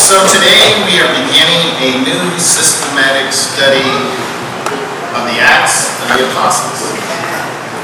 So 0.00 0.16
today 0.32 0.80
we 0.88 0.96
are 0.96 1.12
beginning 1.12 1.76
a 1.76 1.90
new 2.00 2.24
systematic 2.40 3.36
study 3.36 3.84
of 5.12 5.28
the 5.28 5.36
Acts 5.44 5.92
of 6.00 6.08
the 6.16 6.24
Apostles. 6.24 6.88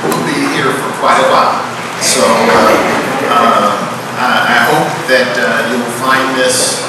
We'll 0.00 0.24
be 0.24 0.48
here 0.56 0.72
for 0.72 0.90
quite 0.96 1.20
a 1.20 1.28
while. 1.28 1.60
So 2.00 2.24
uh, 2.24 3.76
uh, 4.16 4.48
I 4.48 4.58
hope 4.64 4.88
that 5.12 5.28
uh, 5.36 5.68
you'll 5.68 5.92
find 6.00 6.24
this 6.40 6.80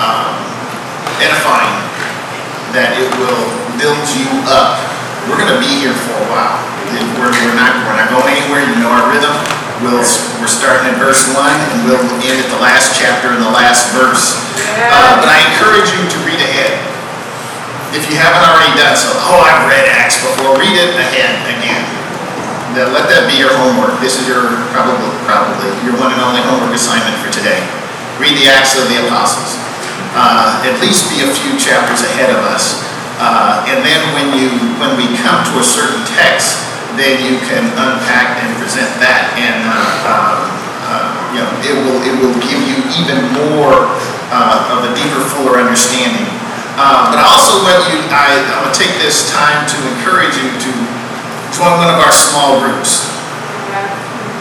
um, 0.00 0.40
edifying, 1.20 1.76
that 2.72 2.96
it 2.96 3.12
will 3.20 3.44
build 3.76 4.00
you 4.16 4.24
up. 4.48 4.80
We're 5.28 5.36
going 5.36 5.52
to 5.52 5.60
be 5.60 5.84
here 5.84 5.92
for 5.92 6.16
a 6.16 6.26
while. 6.32 6.64
We're, 7.20 7.28
we're 7.28 7.60
not 7.60 7.84
we're 7.84 8.00
not 8.00 8.08
going 8.08 8.32
anywhere. 8.32 8.64
You 8.64 8.80
know 8.80 8.88
our 8.88 9.12
rhythm. 9.12 9.55
We'll, 9.84 10.00
we're 10.40 10.48
starting 10.48 10.88
at 10.88 10.96
verse 10.96 11.28
1 11.28 11.36
and 11.36 11.78
we'll 11.84 12.00
end 12.24 12.40
at 12.40 12.48
the 12.48 12.56
last 12.64 12.96
chapter 12.96 13.28
and 13.28 13.44
the 13.44 13.52
last 13.52 13.92
verse. 13.92 14.32
Uh, 14.72 15.20
but 15.20 15.28
I 15.28 15.44
encourage 15.52 15.92
you 15.92 16.00
to 16.00 16.18
read 16.24 16.40
ahead. 16.40 16.80
If 17.92 18.08
you 18.08 18.16
haven't 18.16 18.40
already 18.40 18.72
done 18.72 18.96
so, 18.96 19.12
oh, 19.12 19.44
I've 19.44 19.68
read 19.68 19.84
Acts 19.92 20.16
before, 20.16 20.56
read 20.56 20.72
it 20.72 20.96
ahead 20.96 21.44
again. 21.52 21.84
Now, 22.72 22.88
let 22.88 23.12
that 23.12 23.28
be 23.28 23.36
your 23.36 23.52
homework. 23.52 24.00
This 24.00 24.16
is 24.16 24.24
your, 24.24 24.48
probably, 24.72 25.12
probably, 25.28 25.68
your 25.84 25.96
one 26.00 26.08
and 26.08 26.24
only 26.24 26.40
homework 26.40 26.72
assignment 26.72 27.16
for 27.20 27.28
today. 27.28 27.60
Read 28.16 28.32
the 28.32 28.48
Acts 28.48 28.80
of 28.80 28.88
the 28.88 28.96
Apostles. 29.04 29.60
Uh, 30.16 30.64
at 30.64 30.80
least 30.80 31.12
be 31.12 31.20
a 31.20 31.28
few 31.28 31.52
chapters 31.60 32.00
ahead 32.00 32.32
of 32.32 32.40
us. 32.48 32.80
Uh, 33.20 33.64
and 33.68 33.84
then 33.84 34.00
when 34.16 34.32
you, 34.32 34.48
when 34.80 34.96
we 34.96 35.04
come 35.20 35.44
to 35.52 35.60
a 35.60 35.64
certain 35.64 36.00
text, 36.16 36.64
then 36.96 37.20
you 37.20 37.36
can 37.44 37.68
unpack 37.76 38.40
and 38.40 38.55
present 38.66 38.98
that, 38.98 39.30
and 39.38 39.62
uh, 39.62 40.10
um, 40.10 40.42
uh, 40.90 41.06
you 41.30 41.38
know 41.38 41.50
it 41.62 41.76
will 41.86 42.02
it 42.02 42.18
will 42.18 42.34
give 42.42 42.58
you 42.66 42.82
even 42.98 43.22
more 43.46 43.86
uh, 44.34 44.74
of 44.74 44.82
a 44.82 44.90
deeper, 44.98 45.22
fuller 45.22 45.62
understanding. 45.62 46.26
Uh, 46.74 47.14
but 47.14 47.22
I 47.22 47.24
also 47.30 47.62
want 47.62 47.78
you, 47.88 48.02
I, 48.10 48.42
going 48.42 48.68
to 48.68 48.74
take 48.74 48.98
this 48.98 49.30
time 49.30 49.64
to 49.70 49.76
encourage 49.96 50.34
you 50.34 50.50
to 50.50 50.70
join 51.54 51.78
one 51.78 51.88
of 51.88 52.02
our 52.02 52.10
small 52.10 52.58
groups. 52.58 53.06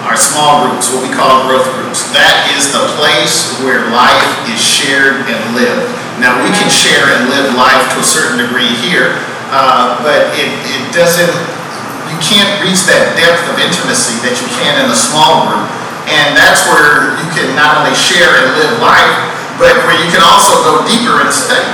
Our 0.09 0.17
small 0.17 0.67
groups, 0.67 0.89
what 0.89 1.05
we 1.05 1.13
call 1.13 1.45
growth 1.45 1.69
groups. 1.77 2.09
That 2.11 2.49
is 2.57 2.73
the 2.73 2.81
place 2.97 3.55
where 3.61 3.87
life 3.93 4.25
is 4.49 4.59
shared 4.59 5.21
and 5.29 5.39
lived. 5.53 5.85
Now 6.17 6.41
we 6.41 6.49
can 6.49 6.67
share 6.67 7.13
and 7.13 7.29
live 7.29 7.53
life 7.53 7.93
to 7.93 8.01
a 8.01 8.07
certain 8.07 8.41
degree 8.41 8.73
here, 8.83 9.15
uh, 9.53 10.01
but 10.01 10.33
it, 10.35 10.49
it 10.65 10.83
doesn't 10.91 11.31
you 12.09 12.17
can't 12.21 12.61
reach 12.61 12.85
that 12.85 13.17
depth 13.17 13.43
of 13.49 13.57
intimacy 13.57 14.17
that 14.21 14.37
you 14.37 14.47
can 14.57 14.77
in 14.81 14.87
a 14.89 14.97
small 14.97 15.49
group. 15.49 15.65
And 16.05 16.37
that's 16.37 16.61
where 16.69 17.17
you 17.17 17.27
can 17.33 17.57
not 17.57 17.81
only 17.81 17.97
share 17.97 18.29
and 18.29 18.53
live 18.61 18.77
life, 18.77 19.15
but 19.57 19.73
where 19.89 19.97
you 19.97 20.09
can 20.13 20.21
also 20.21 20.53
go 20.61 20.85
deeper 20.85 21.17
and 21.23 21.33
study. 21.33 21.65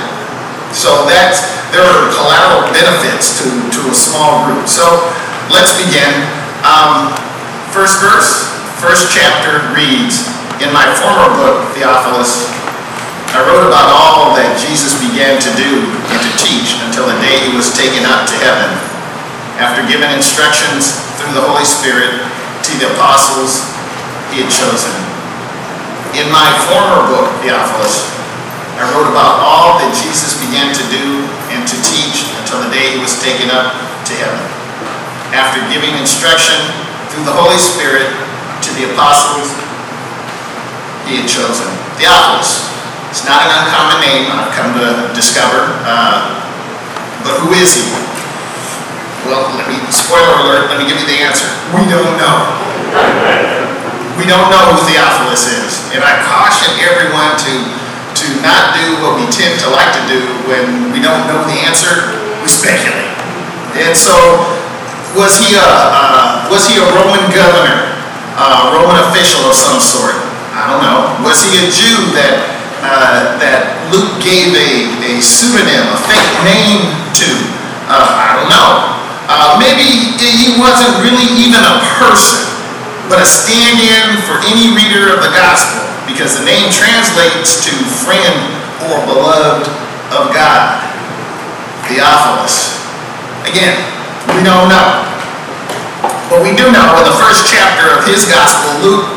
So 0.71 1.03
that's, 1.03 1.43
there 1.75 1.83
are 1.83 2.07
collateral 2.15 2.63
benefits 2.71 3.43
to, 3.43 3.47
to 3.47 3.79
a 3.91 3.95
small 3.95 4.47
group. 4.47 4.71
So 4.71 4.87
let's 5.51 5.75
begin. 5.75 6.09
Um, 6.63 7.11
first 7.75 7.99
verse, 7.99 8.47
first 8.79 9.11
chapter 9.11 9.67
reads, 9.75 10.31
In 10.63 10.71
my 10.71 10.87
former 10.95 11.27
book, 11.35 11.75
Theophilus, 11.75 12.47
I 13.35 13.43
wrote 13.43 13.67
about 13.67 13.87
all 13.91 14.35
that 14.39 14.55
Jesus 14.59 14.95
began 14.99 15.39
to 15.43 15.51
do 15.59 15.71
and 16.07 16.19
to 16.23 16.31
teach 16.39 16.79
until 16.87 17.07
the 17.07 17.19
day 17.19 17.35
he 17.47 17.51
was 17.55 17.75
taken 17.75 18.07
up 18.07 18.27
to 18.27 18.35
heaven 18.39 18.90
after 19.61 19.85
giving 19.85 20.09
instructions 20.09 20.97
through 21.21 21.37
the 21.37 21.45
Holy 21.45 21.61
Spirit 21.61 22.17
to 22.65 22.71
the 22.81 22.89
apostles 22.97 23.61
he 24.33 24.41
had 24.41 24.49
chosen. 24.49 24.89
In 26.17 26.25
my 26.33 26.49
former 26.65 27.05
book, 27.05 27.29
Theophilus, 27.45 28.09
I 28.81 28.89
wrote 28.89 29.05
about 29.05 29.37
all 29.45 29.77
that 29.77 29.93
Jesus 29.93 30.41
began 30.41 30.73
to 30.73 30.83
do 30.89 31.29
and 31.53 31.61
to 31.61 31.77
teach 31.85 32.25
until 32.41 32.65
the 32.65 32.73
day 32.73 32.97
he 32.97 32.99
was 32.99 33.13
taken 33.21 33.53
up 33.53 33.77
to 34.09 34.13
heaven. 34.17 34.41
After 35.29 35.61
giving 35.69 35.93
instruction 35.93 36.57
through 37.13 37.29
the 37.29 37.35
Holy 37.37 37.61
Spirit 37.61 38.09
to 38.65 38.69
the 38.73 38.89
apostles 38.97 39.53
he 41.05 41.21
had 41.21 41.29
chosen. 41.29 41.69
Theophilus. 42.01 42.65
It's 43.13 43.29
not 43.29 43.45
an 43.45 43.51
uncommon 43.61 44.01
name, 44.01 44.25
I've 44.33 44.49
come 44.57 44.73
to 44.73 45.13
discover. 45.13 45.69
Uh, 45.85 46.33
but 47.21 47.37
who 47.45 47.53
is 47.53 47.77
he? 47.77 47.85
Well, 49.21 49.53
let 49.53 49.69
me, 49.69 49.77
spoiler 49.93 50.33
alert, 50.41 50.73
let 50.73 50.81
me 50.81 50.89
give 50.89 50.97
you 50.97 51.05
the 51.05 51.21
answer. 51.21 51.45
We 51.77 51.85
don't 51.85 52.17
know. 52.17 52.37
We 54.17 54.25
don't 54.25 54.49
know 54.49 54.63
who 54.73 54.81
Theophilus 54.89 55.45
is. 55.45 55.93
And 55.93 56.01
I 56.01 56.17
caution 56.25 56.73
everyone 56.81 57.37
to, 57.37 57.53
to 58.17 58.25
not 58.41 58.73
do 58.73 58.97
what 58.97 59.21
we 59.21 59.29
tend 59.29 59.61
to 59.61 59.69
like 59.69 59.93
to 59.93 60.03
do 60.09 60.21
when 60.49 60.89
we 60.89 61.05
don't 61.05 61.29
know 61.29 61.45
the 61.45 61.57
answer, 61.69 62.17
we 62.41 62.49
speculate. 62.49 63.13
And 63.77 63.93
so, 63.93 64.17
was 65.13 65.37
he 65.37 65.53
a, 65.53 65.69
uh, 65.69 66.49
was 66.49 66.65
he 66.65 66.81
a 66.81 66.85
Roman 66.97 67.21
governor, 67.29 67.93
a 68.41 68.73
Roman 68.73 68.97
official 69.05 69.45
of 69.45 69.53
some 69.53 69.77
sort? 69.77 70.17
I 70.57 70.65
don't 70.65 70.81
know. 70.81 71.13
Was 71.21 71.45
he 71.45 71.61
a 71.61 71.69
Jew 71.69 72.09
that, 72.17 72.41
uh, 72.81 73.37
that 73.37 73.69
Luke 73.93 74.17
gave 74.17 74.49
a, 74.57 74.89
a 75.05 75.21
pseudonym, 75.21 75.93
a 75.93 75.99
fake 76.09 76.33
name 76.41 76.89
to? 77.21 77.29
Uh, 77.85 78.07
I 78.17 78.39
don't 78.39 78.49
know. 78.49 79.00
Uh, 79.31 79.55
maybe 79.55 80.11
he 80.19 80.59
wasn't 80.59 80.91
really 80.99 81.23
even 81.39 81.63
a 81.63 81.79
person, 81.95 82.43
but 83.07 83.23
a 83.23 83.27
stand-in 83.27 84.19
for 84.27 84.35
any 84.43 84.75
reader 84.75 85.07
of 85.15 85.23
the 85.23 85.31
gospel, 85.31 85.87
because 86.03 86.35
the 86.35 86.43
name 86.43 86.67
translates 86.67 87.63
to 87.63 87.71
friend 88.03 88.35
or 88.91 88.99
beloved 89.07 89.71
of 90.11 90.35
God. 90.35 90.83
Theophilus. 91.87 92.75
Again, 93.47 93.79
we 94.35 94.43
don't 94.43 94.67
know. 94.67 95.07
But 96.27 96.43
we 96.43 96.51
do 96.51 96.67
know 96.67 96.87
in 96.99 97.07
the 97.07 97.15
first 97.15 97.47
chapter 97.47 97.87
of 97.87 98.03
his 98.03 98.27
gospel, 98.27 98.83
Luke, 98.83 99.07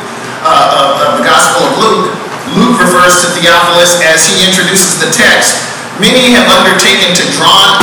uh, 0.46 0.78
of, 0.78 0.90
of 1.02 1.10
the 1.18 1.24
gospel 1.26 1.66
of 1.66 1.74
Luke, 1.82 2.14
Luke 2.54 2.78
refers 2.78 3.18
to 3.26 3.34
Theophilus 3.34 3.98
as 4.06 4.30
he 4.30 4.46
introduces 4.46 5.02
the 5.02 5.10
text 5.10 5.74
Many 6.02 6.34
have 6.34 6.50
undertaken 6.50 7.14
to 7.14 7.24
draw 7.38 7.78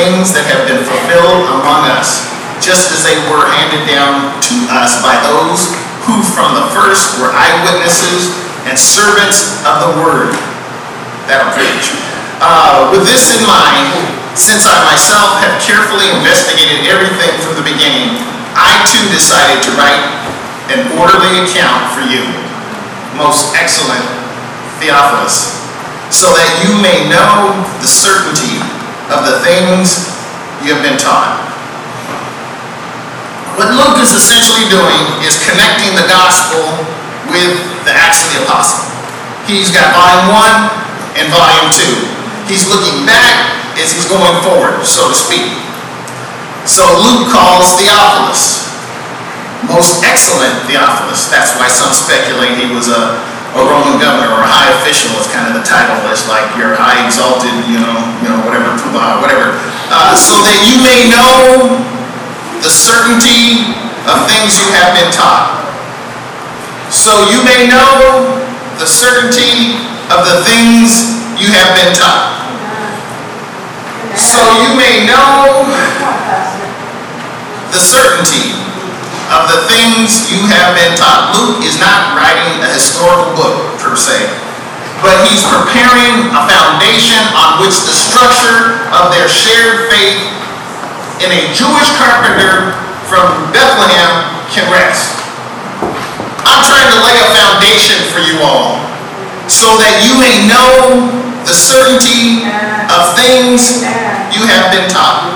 things 0.00 0.32
that 0.32 0.48
have 0.48 0.64
been 0.64 0.80
fulfilled 0.80 1.44
among 1.60 1.84
us, 1.92 2.24
just 2.56 2.88
as 2.88 3.04
they 3.04 3.20
were 3.28 3.44
handed 3.52 3.84
down 3.84 4.32
to 4.40 4.56
us 4.72 4.96
by 5.04 5.12
those 5.28 5.76
who 6.08 6.24
from 6.24 6.56
the 6.56 6.64
first 6.72 7.20
were 7.20 7.28
eyewitnesses 7.36 8.32
and 8.64 8.80
servants 8.80 9.60
of 9.68 9.76
the 9.84 9.92
word. 10.00 10.32
That'll 11.28 11.52
preach. 11.52 11.92
Uh, 12.40 12.88
with 12.88 13.04
this 13.04 13.28
in 13.36 13.44
mind, 13.44 13.92
since 14.32 14.64
I 14.64 14.72
myself 14.88 15.36
have 15.44 15.60
carefully 15.60 16.08
investigated 16.16 16.88
everything 16.88 17.36
from 17.44 17.60
the 17.60 17.66
beginning, 17.68 18.16
I 18.56 18.80
too 18.88 19.04
decided 19.12 19.60
to 19.68 19.70
write 19.76 20.00
an 20.72 20.96
orderly 20.96 21.44
account 21.44 21.92
for 21.92 22.00
you, 22.08 22.24
most 23.20 23.52
excellent 23.52 24.08
Theophilus 24.80 25.60
so 26.08 26.32
that 26.34 26.48
you 26.66 26.74
may 26.82 27.06
know 27.06 27.54
the 27.78 27.86
certainty 27.86 28.58
of 29.10 29.26
the 29.26 29.42
things 29.42 30.06
you 30.62 30.70
have 30.74 30.82
been 30.82 30.98
taught. 30.98 31.42
What 33.58 33.74
Luke 33.74 33.98
is 34.00 34.14
essentially 34.14 34.70
doing 34.70 35.02
is 35.26 35.36
connecting 35.42 35.92
the 35.98 36.06
gospel 36.06 36.62
with 37.28 37.52
the 37.84 37.92
Acts 37.92 38.24
of 38.24 38.28
the 38.32 38.38
Apostle. 38.46 38.86
He's 39.44 39.74
got 39.74 39.90
volume 39.92 40.32
one 40.32 40.56
and 41.18 41.26
volume 41.34 41.68
two. 41.74 41.96
He's 42.46 42.70
looking 42.70 43.04
back 43.04 43.50
as 43.76 43.92
he's 43.92 44.06
going 44.06 44.36
forward, 44.46 44.82
so 44.86 45.10
to 45.10 45.16
speak. 45.16 45.50
So 46.64 46.86
Luke 47.02 47.32
calls 47.34 47.74
Theophilus, 47.80 48.68
most 49.66 50.06
excellent 50.06 50.54
Theophilus. 50.70 51.26
That's 51.28 51.56
why 51.58 51.66
some 51.66 51.90
speculate 51.90 52.56
he 52.58 52.70
was 52.70 52.88
a 52.88 53.18
a 53.50 53.62
Roman 53.66 53.98
governor 53.98 54.30
or 54.30 54.46
a 54.46 54.50
high 54.50 54.70
official 54.78 55.10
is 55.18 55.26
kind 55.34 55.50
of 55.50 55.58
the 55.58 55.66
title. 55.66 55.98
It's 56.06 56.30
like 56.30 56.46
you're 56.54 56.78
high 56.78 57.02
exalted, 57.02 57.50
you 57.66 57.82
know, 57.82 57.98
you 58.22 58.30
know, 58.30 58.38
whatever, 58.46 58.78
whatever. 59.18 59.58
Uh, 59.90 60.14
so 60.14 60.38
that 60.46 60.58
you 60.70 60.78
may 60.86 61.10
know 61.10 61.66
the 62.62 62.70
certainty 62.70 63.66
of 64.06 64.22
things 64.30 64.54
you 64.54 64.70
have 64.70 64.94
been 64.94 65.10
taught. 65.10 65.58
So 66.94 67.10
you 67.26 67.42
may 67.42 67.66
know 67.66 68.22
the 68.78 68.86
certainty 68.86 69.74
of 70.14 70.26
the 70.30 70.46
things 70.46 71.10
you 71.34 71.50
have 71.50 71.74
been 71.74 71.90
taught. 71.90 72.38
So 74.14 74.38
you 74.62 74.78
may 74.78 75.10
know 75.10 75.66
the 77.74 77.82
certainty 77.82 78.59
of 79.30 79.46
the 79.46 79.62
things 79.70 80.26
you 80.26 80.42
have 80.50 80.74
been 80.74 80.94
taught. 80.98 81.30
Luke 81.38 81.62
is 81.62 81.78
not 81.78 82.18
writing 82.18 82.58
a 82.66 82.70
historical 82.74 83.30
book, 83.38 83.78
per 83.78 83.94
se, 83.94 84.26
but 84.98 85.14
he's 85.30 85.46
preparing 85.46 86.34
a 86.34 86.42
foundation 86.50 87.22
on 87.38 87.62
which 87.62 87.78
the 87.86 87.94
structure 87.94 88.90
of 88.90 89.14
their 89.14 89.30
shared 89.30 89.86
faith 89.86 90.18
in 91.22 91.30
a 91.30 91.42
Jewish 91.54 91.88
carpenter 91.94 92.74
from 93.06 93.26
Bethlehem 93.54 94.12
can 94.50 94.66
rest. 94.68 95.14
I'm 96.42 96.62
trying 96.66 96.90
to 96.90 96.98
lay 97.06 97.16
a 97.22 97.28
foundation 97.30 98.02
for 98.10 98.18
you 98.18 98.42
all 98.42 98.82
so 99.46 99.78
that 99.78 100.02
you 100.02 100.18
may 100.18 100.42
know 100.50 101.06
the 101.46 101.54
certainty 101.54 102.46
of 102.90 103.14
things 103.14 103.82
you 104.34 104.42
have 104.46 104.74
been 104.74 104.90
taught. 104.90 105.26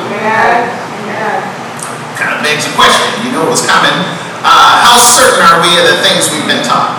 Begs 2.44 2.68
a 2.68 2.76
question. 2.76 3.08
You 3.24 3.32
know 3.32 3.48
what's 3.48 3.64
coming. 3.64 3.96
Uh, 4.44 4.76
how 4.84 5.00
certain 5.00 5.40
are 5.48 5.64
we 5.64 5.80
of 5.80 5.88
the 5.88 5.96
things 6.04 6.28
we've 6.28 6.44
been 6.44 6.60
taught? 6.60 6.92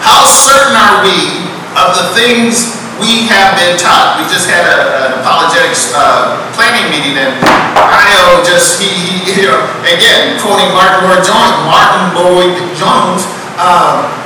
How 0.00 0.24
certain 0.24 0.72
are 0.72 1.04
we 1.04 1.44
of 1.76 1.92
the 1.92 2.08
things 2.16 2.80
we 2.96 3.28
have 3.28 3.60
been 3.60 3.76
taught? 3.76 4.16
We 4.16 4.24
just 4.32 4.48
had 4.48 4.64
a, 4.64 4.80
an 5.04 5.12
apologetics 5.20 5.92
uh, 5.92 6.40
planning 6.56 6.88
meeting, 6.88 7.20
and 7.20 7.36
I 7.76 8.40
just 8.40 8.80
he, 8.80 8.88
he 8.88 9.44
you 9.44 9.52
know, 9.52 9.60
again 9.84 10.40
quoting 10.40 10.72
Martyn 10.72 11.04
Lloyd-Jones. 11.04 11.56
Martin 11.68 12.04
Lloyd 12.16 12.56
Jones. 12.72 13.28
Uh, 13.60 14.21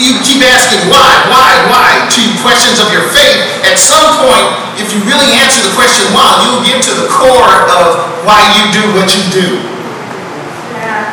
you 0.00 0.16
keep 0.24 0.40
asking 0.46 0.88
why, 0.88 1.10
why, 1.28 1.50
why 1.68 1.88
to 2.08 2.22
questions 2.40 2.80
of 2.80 2.88
your 2.94 3.04
faith. 3.12 3.40
At 3.66 3.76
some 3.76 4.24
point, 4.24 4.46
if 4.80 4.92
you 4.94 5.00
really 5.04 5.28
answer 5.36 5.60
the 5.60 5.74
question 5.76 6.08
why, 6.16 6.40
you'll 6.44 6.64
get 6.64 6.80
to 6.88 6.92
the 6.96 7.08
core 7.12 7.56
of 7.68 8.00
why 8.24 8.40
you 8.56 8.62
do 8.72 8.82
what 8.96 9.12
you 9.12 9.24
do. 9.28 9.48
Yeah. 10.76 11.12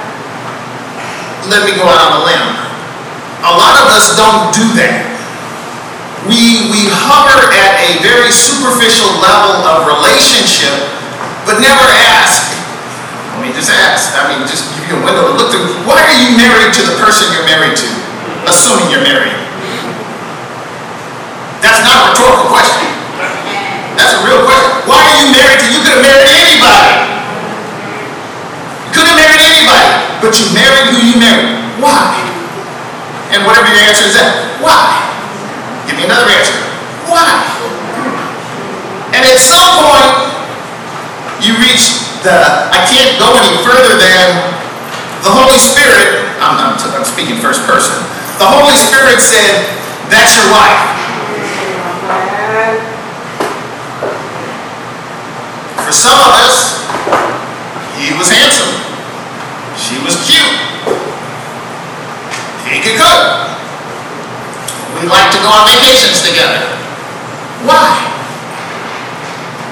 Let 1.52 1.68
me 1.68 1.76
go 1.76 1.84
out 1.88 2.00
on 2.00 2.12
a 2.20 2.24
limb. 2.24 2.48
A 3.44 3.54
lot 3.56 3.80
of 3.80 3.88
us 3.92 4.16
don't 4.20 4.52
do 4.52 4.66
that. 4.80 5.08
We, 6.28 6.68
we 6.76 6.92
hover 6.92 7.48
at 7.56 7.80
a 7.80 8.04
very 8.04 8.30
superficial 8.36 9.08
level 9.24 9.64
of 9.64 9.88
relationship, 9.88 10.76
but 11.48 11.64
never 11.64 11.88
ask. 12.20 12.52
Let 13.34 13.48
me 13.48 13.56
just 13.56 13.72
ask. 13.72 14.12
I 14.20 14.28
mean, 14.28 14.44
just 14.44 14.68
give 14.76 14.92
you 14.92 14.96
a 15.00 15.04
window 15.04 15.32
to 15.32 15.34
look 15.40 15.48
through. 15.48 15.64
Why 15.88 16.04
are 16.04 16.18
you 16.20 16.36
married 16.36 16.76
to 16.76 16.84
the 16.84 17.00
person 17.00 17.32
you're 17.32 17.48
married 17.48 17.80
to? 17.80 17.99
Assuming 18.50 18.90
you're 18.90 19.06
married? 19.06 19.38
That's 21.62 21.86
not 21.86 21.96
a 22.02 22.04
rhetorical 22.10 22.50
question. 22.50 22.88
That's 24.00 24.16
a 24.16 24.22
real 24.26 24.42
question. 24.48 24.90
Why 24.90 25.00
are 25.06 25.16
you 25.22 25.28
married 25.36 25.60
to? 25.60 25.68
You 25.70 25.80
could 25.84 25.94
have 26.00 26.06
married 26.06 26.30
anybody. 26.34 26.90
You 28.88 28.92
could 28.96 29.06
have 29.06 29.20
married 29.20 29.44
anybody, 29.44 29.90
but 30.24 30.32
you 30.40 30.46
married 30.56 30.88
who 30.90 30.98
you 31.04 31.16
married. 31.20 31.52
Why? 31.78 32.16
And 33.30 33.46
whatever 33.46 33.70
your 33.70 33.86
answer 33.86 34.10
is 34.10 34.18
that, 34.18 34.58
why? 34.64 34.82
Give 35.86 35.94
me 36.00 36.10
another 36.10 36.26
answer. 36.26 36.58
Why? 37.06 37.30
And 39.14 39.22
at 39.22 39.38
some 39.38 39.86
point, 39.86 40.10
you 41.44 41.54
reach 41.62 42.02
the 42.26 42.34
I 42.74 42.84
can't 42.90 43.16
go 43.22 43.30
any 43.38 43.54
further 43.62 43.96
than 43.96 44.26
the 45.24 45.32
Holy 45.32 45.60
Spirit. 45.60 46.34
I'm, 46.42 46.56
I'm, 46.58 46.74
I'm 46.98 47.06
speaking 47.06 47.38
first 47.38 47.64
person 47.68 48.19
the 48.40 48.48
Holy 48.48 48.80
Spirit 48.80 49.20
said, 49.20 49.68
that's 50.08 50.40
your 50.40 50.48
wife. 50.48 50.80
For 55.84 55.92
some 55.92 56.16
of 56.16 56.32
us, 56.40 56.80
he 58.00 58.16
was 58.16 58.32
handsome. 58.32 58.80
She 59.76 60.00
was 60.00 60.16
cute. 60.24 60.56
He 62.64 62.80
could 62.80 62.96
cook. 62.96 63.24
We 64.96 65.08
like 65.12 65.36
to 65.36 65.40
go 65.44 65.52
on 65.52 65.68
vacations 65.68 66.24
together. 66.24 66.64
Why? 67.68 67.92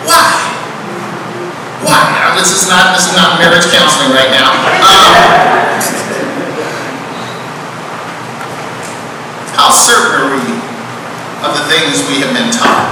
Why? 0.04 0.28
Why? 1.88 2.00
Now, 2.20 2.36
this 2.36 2.52
is 2.52 2.68
not 2.68 2.96
this 2.96 3.08
is 3.08 3.16
not 3.16 3.40
marriage 3.40 3.68
counseling 3.72 4.12
right 4.12 4.32
now. 4.32 4.52
Um, 4.84 5.67
How 9.68 9.76
certain 9.76 10.24
are 10.24 10.32
we 10.32 10.48
of 11.44 11.52
the 11.52 11.68
things 11.68 12.00
we 12.08 12.24
have 12.24 12.32
been 12.32 12.48
taught? 12.56 12.88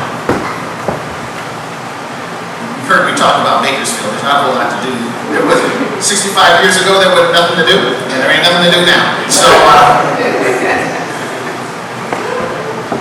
You've 2.75 2.91
heard 2.91 3.07
me 3.07 3.15
talk 3.15 3.39
about 3.39 3.63
Bakersfield. 3.63 4.11
There's 4.11 4.27
not 4.27 4.43
a 4.43 4.51
whole 4.51 4.59
lot 4.59 4.67
to 4.75 4.79
do. 4.83 4.91
There 5.31 5.47
was 5.47 5.55
65 6.03 6.35
years 6.67 6.75
ago, 6.83 6.99
there 6.99 7.15
was 7.15 7.31
nothing 7.31 7.63
to 7.63 7.67
do, 7.71 7.79
and 7.79 8.19
there 8.19 8.27
ain't 8.27 8.43
nothing 8.43 8.67
to 8.67 8.71
do 8.75 8.83
now. 8.83 9.07
So, 9.31 9.47
uh, 9.47 10.03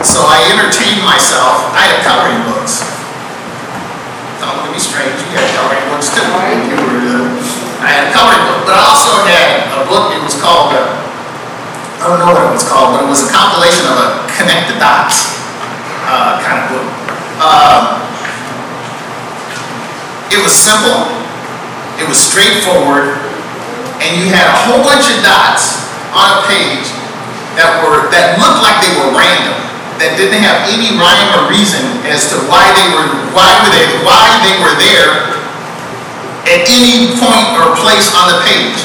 so 0.07 0.23
I 0.23 0.39
entertained 0.55 1.03
myself. 1.03 1.75
I 1.75 1.91
had 1.91 2.07
coloring 2.07 2.47
books. 2.47 2.87
Don't 4.39 4.55
look 4.55 4.71
at 4.71 4.79
me 4.79 4.79
strange. 4.79 5.19
You 5.19 5.35
had 5.35 5.51
coloring 5.51 5.83
books 5.91 6.15
too. 6.15 6.23
I 6.23 7.91
had 7.91 8.07
a 8.07 8.15
coloring 8.15 8.39
book, 8.47 8.71
but 8.71 8.79
I 8.79 8.87
also 8.87 9.19
had 9.27 9.67
a 9.75 9.91
book. 9.91 10.15
It 10.15 10.23
was 10.23 10.39
called. 10.39 10.79
Uh, 10.79 11.05
I 12.04 12.04
don't 12.15 12.31
know 12.31 12.35
what 12.39 12.47
it 12.47 12.55
was 12.55 12.67
called, 12.67 12.95
but 12.95 13.03
it 13.03 13.11
was 13.11 13.27
a 13.27 13.31
compilation 13.35 13.91
of 13.91 13.99
a 13.99 14.09
connect 14.39 14.71
the 14.71 14.79
dots 14.79 15.35
uh, 16.07 16.39
kind 16.47 16.63
of 16.63 16.65
book. 16.71 16.87
Um, 17.43 17.83
it 20.31 20.39
was 20.39 20.55
simple, 20.55 21.11
it 21.99 22.07
was 22.07 22.19
straightforward, 22.19 23.19
and 23.99 24.11
you 24.23 24.31
had 24.31 24.47
a 24.47 24.57
whole 24.63 24.83
bunch 24.87 25.11
of 25.11 25.19
dots 25.27 25.83
on 26.15 26.39
a 26.39 26.41
page 26.47 26.87
that 27.59 27.83
were 27.83 28.07
that 28.15 28.39
looked 28.39 28.63
like 28.63 28.79
they 28.79 28.95
were 28.95 29.11
random, 29.11 29.59
that 29.99 30.15
didn't 30.15 30.43
have 30.43 30.71
any 30.71 30.95
rhyme 30.95 31.31
or 31.35 31.51
reason 31.51 31.83
as 32.07 32.31
to 32.31 32.39
why 32.47 32.63
they 32.79 32.87
were 32.95 33.11
why 33.35 33.51
were 33.63 33.73
they 33.75 33.87
why 34.07 34.39
they 34.47 34.55
were 34.63 34.75
there 34.79 35.35
at 36.47 36.63
any 36.71 37.11
point 37.19 37.59
or 37.59 37.75
place 37.83 38.15
on 38.15 38.31
the 38.31 38.39
page. 38.47 38.79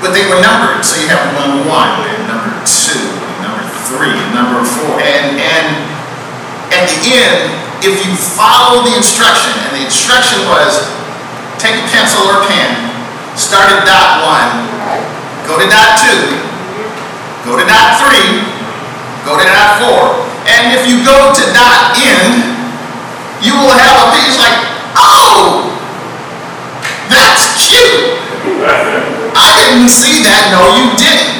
But 0.00 0.16
they 0.16 0.24
were 0.24 0.40
numbered, 0.40 0.80
so 0.80 0.96
you 0.96 1.12
have 1.12 1.20
one, 1.36 1.68
number 1.68 2.19
two, 2.66 3.00
number 3.40 3.64
three, 3.88 4.12
and 4.12 4.30
number 4.34 4.62
four. 4.64 5.00
And, 5.00 5.40
and 5.40 5.66
at 6.74 6.86
the 6.88 7.00
end, 7.10 7.54
if 7.80 8.04
you 8.04 8.12
follow 8.16 8.84
the 8.84 8.92
instruction, 8.96 9.56
and 9.64 9.80
the 9.80 9.84
instruction 9.88 10.44
was 10.52 10.84
take 11.56 11.76
a 11.76 11.86
pencil 11.92 12.24
or 12.28 12.44
pen, 12.44 12.76
start 13.36 13.72
at 13.72 13.84
dot 13.88 14.20
one, 14.24 14.50
go 15.48 15.56
to 15.56 15.66
dot 15.68 15.96
two, 15.96 16.36
go 17.48 17.56
to 17.56 17.64
dot 17.64 17.96
three, 18.00 18.44
go 19.24 19.36
to 19.40 19.44
dot 19.48 19.80
four. 19.80 20.28
And 20.44 20.76
if 20.76 20.88
you 20.88 21.00
go 21.04 21.32
to 21.32 21.42
dot 21.56 21.96
end, 21.96 22.44
you 23.40 23.56
will 23.56 23.72
have 23.72 24.08
a 24.08 24.12
page 24.12 24.36
like, 24.36 24.56
oh, 24.96 25.72
that's 27.08 27.56
cute. 27.64 28.20
I 29.32 29.56
didn't 29.64 29.88
see 29.88 30.20
that. 30.28 30.52
No, 30.52 30.60
you 30.76 30.92
didn't. 31.00 31.39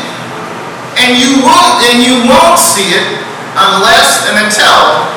And 1.00 1.16
you 1.16 1.40
won't, 1.40 1.80
and 1.88 2.04
you 2.04 2.28
won't 2.28 2.60
see 2.60 2.92
it 2.92 3.08
unless 3.56 4.28
and 4.28 4.36
until 4.36 5.08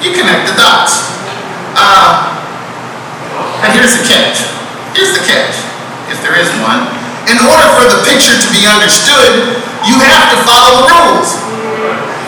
you 0.00 0.16
connect 0.16 0.48
the 0.48 0.56
dots. 0.56 1.04
Uh, 1.76 2.32
and 3.60 3.76
here's 3.76 3.92
the 4.00 4.08
catch. 4.08 4.48
Here's 4.96 5.12
the 5.12 5.22
catch, 5.28 5.52
if 6.08 6.18
there 6.24 6.34
is 6.40 6.48
one. 6.64 6.88
In 7.28 7.36
order 7.44 7.68
for 7.76 7.84
the 7.92 8.00
picture 8.08 8.40
to 8.40 8.48
be 8.56 8.64
understood, 8.64 9.52
you 9.84 10.00
have 10.00 10.32
to 10.32 10.38
follow 10.48 10.88
the 10.88 10.96
rules. 10.96 11.36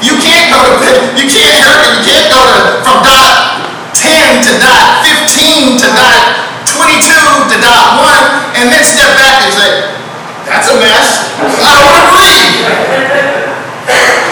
You 0.04 0.21
can't 0.21 0.52
go 0.52 0.61
to 0.61 0.90
you 1.16 1.25
can't 1.25 1.57
you 1.57 2.00
can't 2.04 2.28
go 2.28 2.40
to 2.40 2.85
from 2.85 3.00
dot 3.04 3.64
10 3.97 4.45
to 4.45 4.52
dot 4.61 5.04
15 5.04 5.76
to 5.76 5.88
dot 5.92 6.40
22 6.64 7.52
to 7.52 7.57
dot 7.61 8.00
1 8.00 8.61
and 8.61 8.73
then 8.73 8.85
step 8.85 9.12
back 9.16 9.45
and 9.45 9.52
say, 9.52 10.00
that's 10.47 10.68
a 10.70 10.76
mess. 10.80 11.28
I 11.40 11.73
don't 11.76 11.97
agree. 12.09 12.40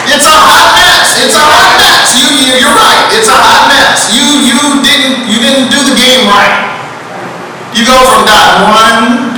It's 0.09 0.25
a 0.25 0.39
hot 0.41 0.73
mess. 0.73 1.21
It's 1.21 1.37
a 1.37 1.45
hot 1.45 1.77
mess. 1.77 2.17
You, 2.17 2.27
you, 2.33 2.55
you're 2.65 2.79
right. 2.79 3.05
It's 3.13 3.29
a 3.29 3.37
hot 3.37 3.69
mess. 3.69 4.09
You, 4.09 4.25
you 4.25 4.81
didn't, 4.81 5.29
you 5.29 5.39
didn't 5.41 5.69
do 5.69 5.81
the 5.85 5.97
game 5.97 6.25
right. 6.29 6.69
You 7.77 7.85
go 7.85 7.97
from 8.09 8.25
dot 8.25 8.65
1 8.65 9.37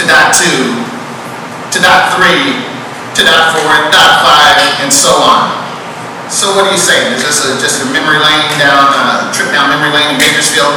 to 0.00 0.02
dot 0.08 0.32
2 0.32 0.48
to 1.72 1.78
dot 1.84 2.16
3 2.16 2.24
to 3.16 3.20
dot 3.24 3.52
4, 3.52 3.92
dot 3.92 4.12
5, 4.24 4.84
and 4.84 4.92
so 4.92 5.12
on. 5.20 5.52
So 6.32 6.52
what 6.56 6.66
are 6.66 6.72
you 6.72 6.80
saying? 6.80 7.14
Is 7.14 7.22
this 7.22 7.44
a, 7.44 7.54
just 7.60 7.84
a 7.84 7.86
memory 7.92 8.18
lane 8.18 8.44
down, 8.58 8.82
a 8.92 9.28
uh, 9.28 9.32
trip 9.32 9.52
down 9.52 9.70
memory 9.70 9.92
lane 9.94 10.16
in 10.16 10.18
Bakersfield? 10.18 10.74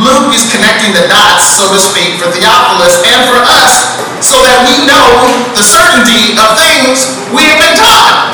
Luke 0.00 0.32
is 0.32 0.48
connecting 0.48 0.96
the 0.96 1.04
dots, 1.12 1.60
so 1.60 1.68
to 1.68 1.76
speak, 1.76 2.16
for 2.16 2.32
Theophilus 2.32 3.04
and 3.04 3.20
for 3.28 3.40
us, 3.44 3.92
so 4.24 4.40
that 4.40 4.64
we 4.64 4.88
know 4.88 5.28
the 5.52 5.60
certainty 5.60 6.32
of 6.40 6.56
things 6.56 7.12
we 7.28 7.44
have 7.44 7.60
been 7.60 7.76
taught. 7.76 8.32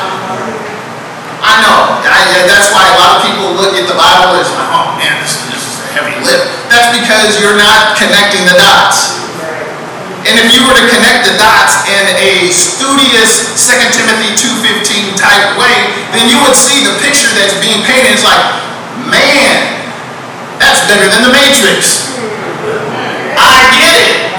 I 1.43 1.59
know. 1.59 1.99
I, 2.07 2.47
that's 2.47 2.71
why 2.71 2.87
a 2.87 2.95
lot 2.95 3.19
of 3.19 3.19
people 3.27 3.55
look 3.59 3.75
at 3.75 3.87
the 3.87 3.97
Bible 3.97 4.39
as, 4.39 4.47
oh 4.47 4.95
man, 4.95 5.19
this, 5.19 5.39
this 5.51 5.59
is 5.59 5.75
a 5.83 5.87
heavy 5.99 6.15
lift. 6.23 6.47
That's 6.71 6.95
because 6.95 7.39
you're 7.43 7.59
not 7.59 7.99
connecting 7.99 8.47
the 8.47 8.55
dots. 8.55 9.19
And 10.27 10.35
if 10.35 10.51
you 10.51 10.61
were 10.67 10.75
to 10.75 10.87
connect 10.91 11.27
the 11.31 11.35
dots 11.39 11.87
in 11.87 12.05
a 12.19 12.51
studious 12.51 13.55
2 13.55 13.95
Timothy 13.95 14.35
2.15 14.35 15.15
type 15.15 15.55
way, 15.55 15.75
then 16.11 16.27
you 16.27 16.39
would 16.43 16.55
see 16.55 16.83
the 16.83 16.95
picture 16.99 17.31
that's 17.35 17.55
being 17.63 17.83
painted. 17.87 18.19
It's 18.19 18.27
like, 18.27 18.43
man, 19.07 19.78
that's 20.59 20.83
better 20.91 21.07
than 21.07 21.23
the 21.23 21.33
Matrix. 21.33 22.11
I 23.39 23.71
get 23.79 23.95
it. 23.95 24.29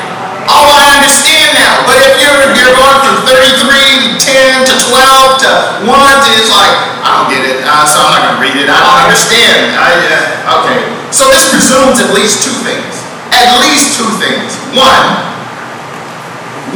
All 0.51 0.69
I 0.69 1.01
understand 1.01 1.57
now. 1.57 1.87
But 1.89 1.97
if 2.05 2.21
you're, 2.21 2.53
you're 2.59 2.77
going 2.77 2.99
from 3.01 3.17
33 3.25 3.65
to 4.05 4.09
10 4.21 4.69
to 4.69 4.75
12 4.77 5.41
to 5.47 5.51
1 5.87 5.89
to, 5.89 6.31
it's 6.37 6.53
like, 6.53 6.75
I 7.01 7.09
don't 7.17 7.29
get 7.33 7.43
it, 7.49 7.65
uh, 7.65 7.87
so 7.87 8.03
I'm 8.03 8.13
not 8.13 8.21
going 8.21 8.37
to 8.37 8.43
read 8.45 8.57
it. 8.61 8.69
I 8.69 8.79
don't 8.83 9.01
understand. 9.09 9.79
I, 9.79 9.91
uh, 9.97 10.59
okay. 10.61 10.79
So 11.15 11.31
this 11.31 11.49
presumes 11.49 12.03
at 12.03 12.13
least 12.13 12.45
two 12.45 12.55
things. 12.67 12.99
At 13.31 13.63
least 13.63 13.97
two 13.97 14.11
things. 14.19 14.59
One, 14.75 15.07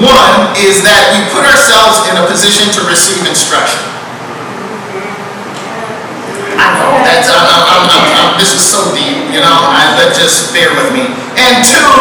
one 0.00 0.54
is 0.58 0.82
that 0.86 1.02
we 1.14 1.22
put 1.34 1.42
ourselves 1.46 2.06
in 2.10 2.14
a 2.18 2.24
position 2.30 2.70
to 2.78 2.80
receive 2.86 3.26
instruction. 3.26 3.82
I 6.58 6.66
know 6.78 6.93
I'm, 7.22 7.86
I'm, 7.86 8.06
I'm, 8.10 8.30
this 8.42 8.50
is 8.50 8.64
so 8.64 8.82
deep, 8.90 9.30
you 9.30 9.38
know. 9.38 9.54
I, 9.70 9.94
but 9.94 10.10
just 10.16 10.50
bear 10.50 10.74
with 10.74 10.90
me. 10.90 11.06
And 11.38 11.62
two, 11.62 11.94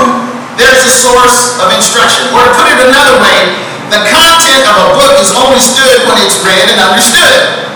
there's 0.57 0.81
a 0.81 0.89
source 0.89 1.59
of 1.61 1.69
instruction. 1.69 2.25
Or 2.33 2.41
to 2.41 2.51
put 2.57 2.65
it 2.73 2.81
another 2.81 3.21
way, 3.21 3.53
the 3.93 4.01
content 4.09 4.65
of 4.65 4.75
a 4.81 4.87
book 4.97 5.21
is 5.21 5.29
only 5.37 5.61
stood 5.61 6.09
when 6.09 6.17
it's 6.25 6.41
read 6.41 6.65
and 6.65 6.81
understood. 6.81 7.69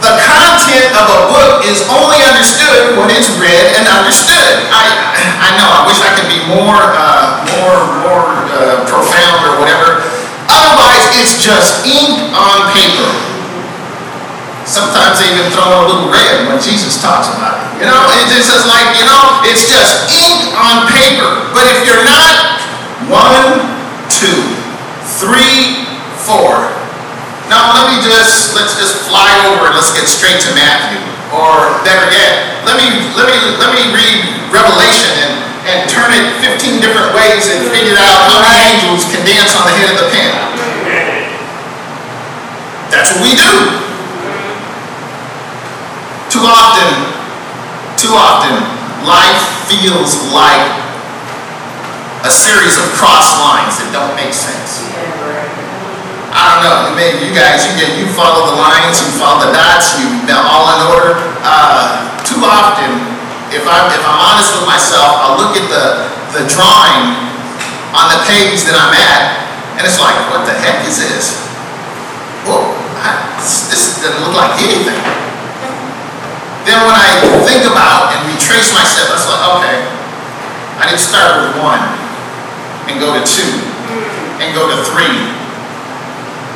The 0.00 0.14
content 0.24 0.92
of 0.96 1.04
a 1.04 1.20
book 1.28 1.66
is 1.68 1.84
only 1.92 2.20
understood 2.24 2.96
when 2.96 3.12
it's 3.12 3.28
read 3.36 3.76
and 3.76 3.84
understood. 3.92 4.70
I, 4.72 4.88
I 5.42 5.48
know. 5.60 5.68
I 5.68 5.80
wish 5.84 6.00
I 6.00 6.16
could 6.16 6.30
be 6.32 6.40
more, 6.48 6.80
uh, 6.96 7.44
more, 7.60 7.80
more 8.08 8.24
uh, 8.56 8.88
profound 8.88 9.44
or 9.52 9.60
whatever. 9.60 10.00
Otherwise, 10.48 11.04
it's 11.18 11.42
just 11.42 11.84
ink 11.84 12.32
on 12.32 12.72
paper. 12.72 13.26
Sometimes 15.16 15.32
even 15.32 15.48
throw 15.48 15.64
a 15.64 15.82
little 15.88 16.08
red 16.12 16.44
when 16.44 16.60
Jesus 16.60 17.00
talks 17.00 17.32
about 17.32 17.56
it. 17.56 17.80
You 17.80 17.88
know, 17.88 18.04
it's 18.28 18.52
just 18.52 18.68
like, 18.68 18.84
you 19.00 19.08
know, 19.08 19.40
it's 19.48 19.64
just 19.64 20.12
ink 20.12 20.52
on 20.60 20.84
paper. 20.92 21.48
But 21.56 21.64
if 21.72 21.88
you're 21.88 22.04
not 22.04 22.60
one, 23.08 23.64
two, 24.12 24.44
three, 25.16 25.88
four, 26.20 26.68
now 27.48 27.72
let 27.72 27.88
me 27.88 28.04
just 28.04 28.52
let's 28.52 28.76
just 28.76 29.08
fly 29.08 29.32
over 29.48 29.72
and 29.72 29.74
let's 29.80 29.96
get 29.96 30.04
straight 30.04 30.36
to 30.44 30.52
Matthew. 30.52 31.00
Or 31.32 31.80
better 31.80 32.12
yet, 32.12 32.60
let 32.68 32.76
me 32.76 33.08
let 33.16 33.32
me 33.32 33.38
let 33.56 33.72
me 33.72 33.88
read 33.96 34.20
Revelation 34.52 35.16
and, 35.24 35.32
and 35.64 35.78
turn 35.88 36.12
it 36.12 36.28
15 36.44 36.84
different 36.84 37.16
ways 37.16 37.48
and 37.48 37.64
figure 37.72 37.96
out 37.96 38.20
how 38.28 38.44
many 38.44 38.60
angels 38.68 39.08
can 39.08 39.24
dance 39.24 39.56
on 39.56 39.64
the 39.64 39.74
head 39.80 39.88
of 39.88 39.96
the 39.96 40.08
pen. 40.12 40.28
That's 42.92 43.16
what 43.16 43.24
we 43.24 43.32
do. 43.32 43.85
Too 46.36 46.44
often, 46.44 46.92
too 47.96 48.12
often, 48.12 48.60
life 49.08 49.40
feels 49.72 50.20
like 50.36 50.68
a 52.20 52.28
series 52.28 52.76
of 52.76 52.92
cross 52.92 53.40
lines 53.40 53.80
that 53.80 53.88
don't 53.88 54.12
make 54.12 54.36
sense. 54.36 54.84
I 56.36 56.44
don't 56.52 56.60
know, 56.60 56.92
maybe 56.92 57.24
you 57.24 57.32
guys, 57.32 57.64
you 57.64 57.72
get, 57.80 57.96
you 57.96 58.04
follow 58.12 58.52
the 58.52 58.56
lines, 58.60 59.00
you 59.00 59.16
follow 59.16 59.48
the 59.48 59.56
dots, 59.56 59.96
you, 59.96 60.12
all 60.28 60.76
in 60.76 60.80
order. 60.92 61.16
Uh, 61.40 62.04
too 62.20 62.44
often, 62.44 63.00
if 63.48 63.64
I'm, 63.64 63.88
if 63.88 64.04
I'm 64.04 64.20
honest 64.20 64.60
with 64.60 64.68
myself, 64.68 65.16
I'll 65.24 65.40
look 65.40 65.56
at 65.56 65.64
the, 65.72 66.04
the 66.36 66.44
drawing 66.52 67.16
on 67.96 68.12
the 68.12 68.20
page 68.28 68.60
that 68.68 68.76
I'm 68.76 68.92
at, 68.92 69.40
and 69.80 69.88
it's 69.88 69.96
like, 69.96 70.20
what 70.28 70.44
the 70.44 70.52
heck 70.52 70.84
is 70.84 71.00
this? 71.00 71.48
Whoa, 72.44 72.76
I, 73.00 73.40
this 73.40 74.04
doesn't 74.04 74.20
look 74.20 74.36
like 74.36 74.52
anything. 74.60 75.25
Then 76.66 76.82
when 76.82 76.98
I 76.98 77.14
think 77.46 77.62
about 77.62 78.10
and 78.10 78.26
retrace 78.26 78.74
my 78.74 78.82
steps, 78.82 79.14
it's 79.14 79.30
like, 79.30 79.44
okay, 79.54 79.86
I 80.82 80.90
to 80.90 80.98
start 80.98 81.46
with 81.46 81.62
one, 81.62 81.78
and 82.90 82.98
go 82.98 83.14
to 83.14 83.22
two, 83.22 83.54
and 84.42 84.50
go 84.50 84.66
to 84.66 84.76
three, 84.90 85.30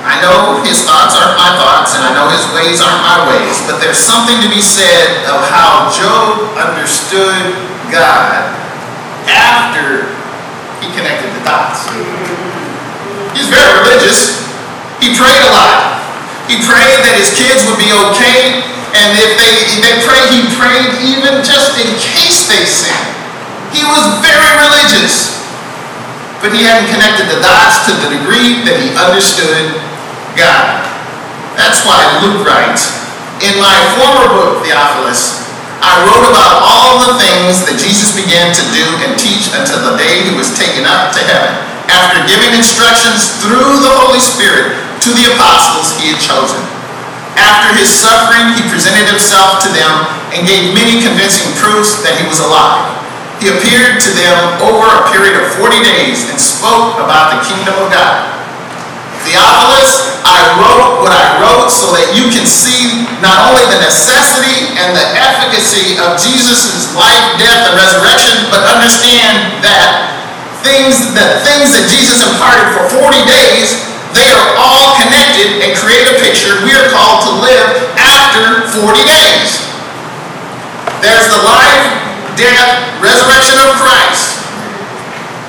I 0.03 0.17
know 0.25 0.65
his 0.67 0.83
thoughts 0.83 1.13
aren't 1.15 1.37
my 1.37 1.53
thoughts, 1.61 1.95
and 1.95 2.03
I 2.03 2.11
know 2.17 2.27
his 2.33 2.43
ways 2.57 2.81
aren't 2.81 3.05
my 3.05 3.21
ways, 3.31 3.61
but 3.69 3.79
there's 3.79 4.01
something 4.01 4.41
to 4.43 4.49
be 4.49 4.65
said 4.65 5.29
of 5.29 5.45
how 5.47 5.93
Job 5.93 6.57
understood 6.57 7.55
God 7.93 8.51
after 9.29 10.09
he 10.81 10.89
connected 10.97 11.29
the 11.37 11.43
dots. 11.45 11.85
He's 13.37 13.47
very 13.53 13.71
religious. 13.85 14.41
He 14.99 15.13
prayed 15.15 15.39
a 15.39 15.53
lot. 15.53 16.01
He 16.49 16.59
prayed 16.65 17.05
that 17.05 17.15
his 17.15 17.31
kids 17.37 17.69
would 17.69 17.79
be 17.79 17.93
okay, 18.11 18.65
and 18.97 19.15
if 19.15 19.39
they, 19.39 19.55
they 19.79 19.95
prayed, 20.03 20.31
he 20.35 20.43
prayed 20.59 20.91
even 21.07 21.47
just 21.47 21.79
in 21.79 21.87
case 22.03 22.51
they 22.51 22.67
sinned. 22.67 23.11
He 23.71 23.87
was 23.87 24.03
very 24.19 24.51
religious. 24.67 25.39
But 26.43 26.57
he 26.57 26.65
hadn't 26.67 26.91
connected 26.91 27.31
the 27.31 27.39
dots 27.39 27.87
to 27.87 27.93
the 28.01 28.09
degree 28.11 28.65
that 28.67 28.81
he 28.81 28.91
understood 28.99 29.79
God. 30.35 30.83
That's 31.55 31.85
why 31.87 32.01
Luke 32.25 32.43
writes, 32.43 32.97
In 33.45 33.61
my 33.63 33.77
former 33.95 34.27
book, 34.33 34.65
Theophilus, 34.65 35.45
I 35.85 36.03
wrote 36.09 36.27
about 36.27 36.65
all 36.65 36.99
the 37.05 37.15
things 37.21 37.63
that 37.69 37.77
Jesus 37.79 38.17
began 38.17 38.51
to 38.57 38.65
do 38.75 38.85
and 39.07 39.15
teach 39.21 39.53
until 39.55 39.85
the 39.85 39.95
day 40.01 40.25
he 40.27 40.33
was 40.35 40.51
taken 40.57 40.89
up 40.89 41.13
to 41.15 41.21
heaven, 41.23 41.53
after 41.93 42.25
giving 42.27 42.57
instructions 42.57 43.39
through 43.45 43.85
the 43.85 43.93
Holy 44.03 44.21
Spirit 44.21 44.77
to 45.05 45.11
the 45.15 45.31
apostles 45.37 45.95
he 46.01 46.13
had 46.13 46.21
chosen. 46.21 46.80
After 47.41 47.73
his 47.73 47.89
suffering, 47.89 48.53
he 48.53 48.63
presented 48.69 49.09
himself 49.09 49.65
to 49.65 49.69
them 49.73 49.93
and 50.37 50.45
gave 50.45 50.77
many 50.77 51.01
convincing 51.01 51.49
proofs 51.57 52.05
that 52.05 52.21
he 52.21 52.25
was 52.29 52.45
alive. 52.45 52.85
He 53.41 53.49
appeared 53.49 53.97
to 54.05 54.11
them 54.13 54.37
over 54.61 54.85
a 54.85 55.09
period 55.09 55.41
of 55.41 55.49
40 55.57 55.81
days 55.81 56.29
and 56.29 56.37
spoke 56.37 57.01
about 57.01 57.33
the 57.33 57.41
kingdom 57.49 57.73
of 57.81 57.89
God. 57.89 58.41
Theophilus, 59.25 60.21
I 60.25 60.61
wrote 60.61 61.01
what 61.01 61.13
I 61.13 61.41
wrote 61.41 61.73
so 61.73 61.93
that 61.97 62.13
you 62.13 62.29
can 62.29 62.45
see 62.45 63.09
not 63.25 63.49
only 63.49 63.65
the 63.73 63.81
necessity 63.81 64.77
and 64.77 64.93
the 64.93 65.07
efficacy 65.17 65.97
of 66.01 66.21
Jesus' 66.21 66.93
life, 66.93 67.25
death, 67.41 67.73
and 67.73 67.75
resurrection, 67.77 68.49
but 68.53 68.65
understand 68.69 69.65
that 69.65 70.13
things, 70.61 71.13
the 71.17 71.41
things 71.45 71.73
that 71.73 71.89
Jesus 71.89 72.21
imparted 72.25 72.69
for 72.77 73.09
40 73.09 73.25
days, 73.25 73.81
they 74.13 74.29
are 74.29 74.49
all 74.59 74.99
connected 75.01 75.65
and 75.65 75.73
create 75.77 76.05
a 76.11 76.17
picture 76.21 76.53
we 76.67 76.75
are 76.75 76.89
called 76.91 77.25
to 77.29 77.33
live 77.41 77.95
after 77.97 78.69
40 78.73 79.05
days. 79.07 79.63
There's 81.01 81.29
the 81.31 81.41
life, 81.47 81.85
death, 82.41 82.97
resurrection 83.05 83.61
of 83.61 83.77
Christ. 83.77 84.41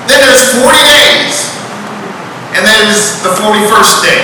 Then 0.04 0.20
there's 0.20 0.44
40 0.60 0.76
days. 0.92 1.48
And 2.52 2.68
then 2.68 2.92
is 2.92 3.24
the 3.24 3.32
41st 3.32 4.04
day. 4.04 4.22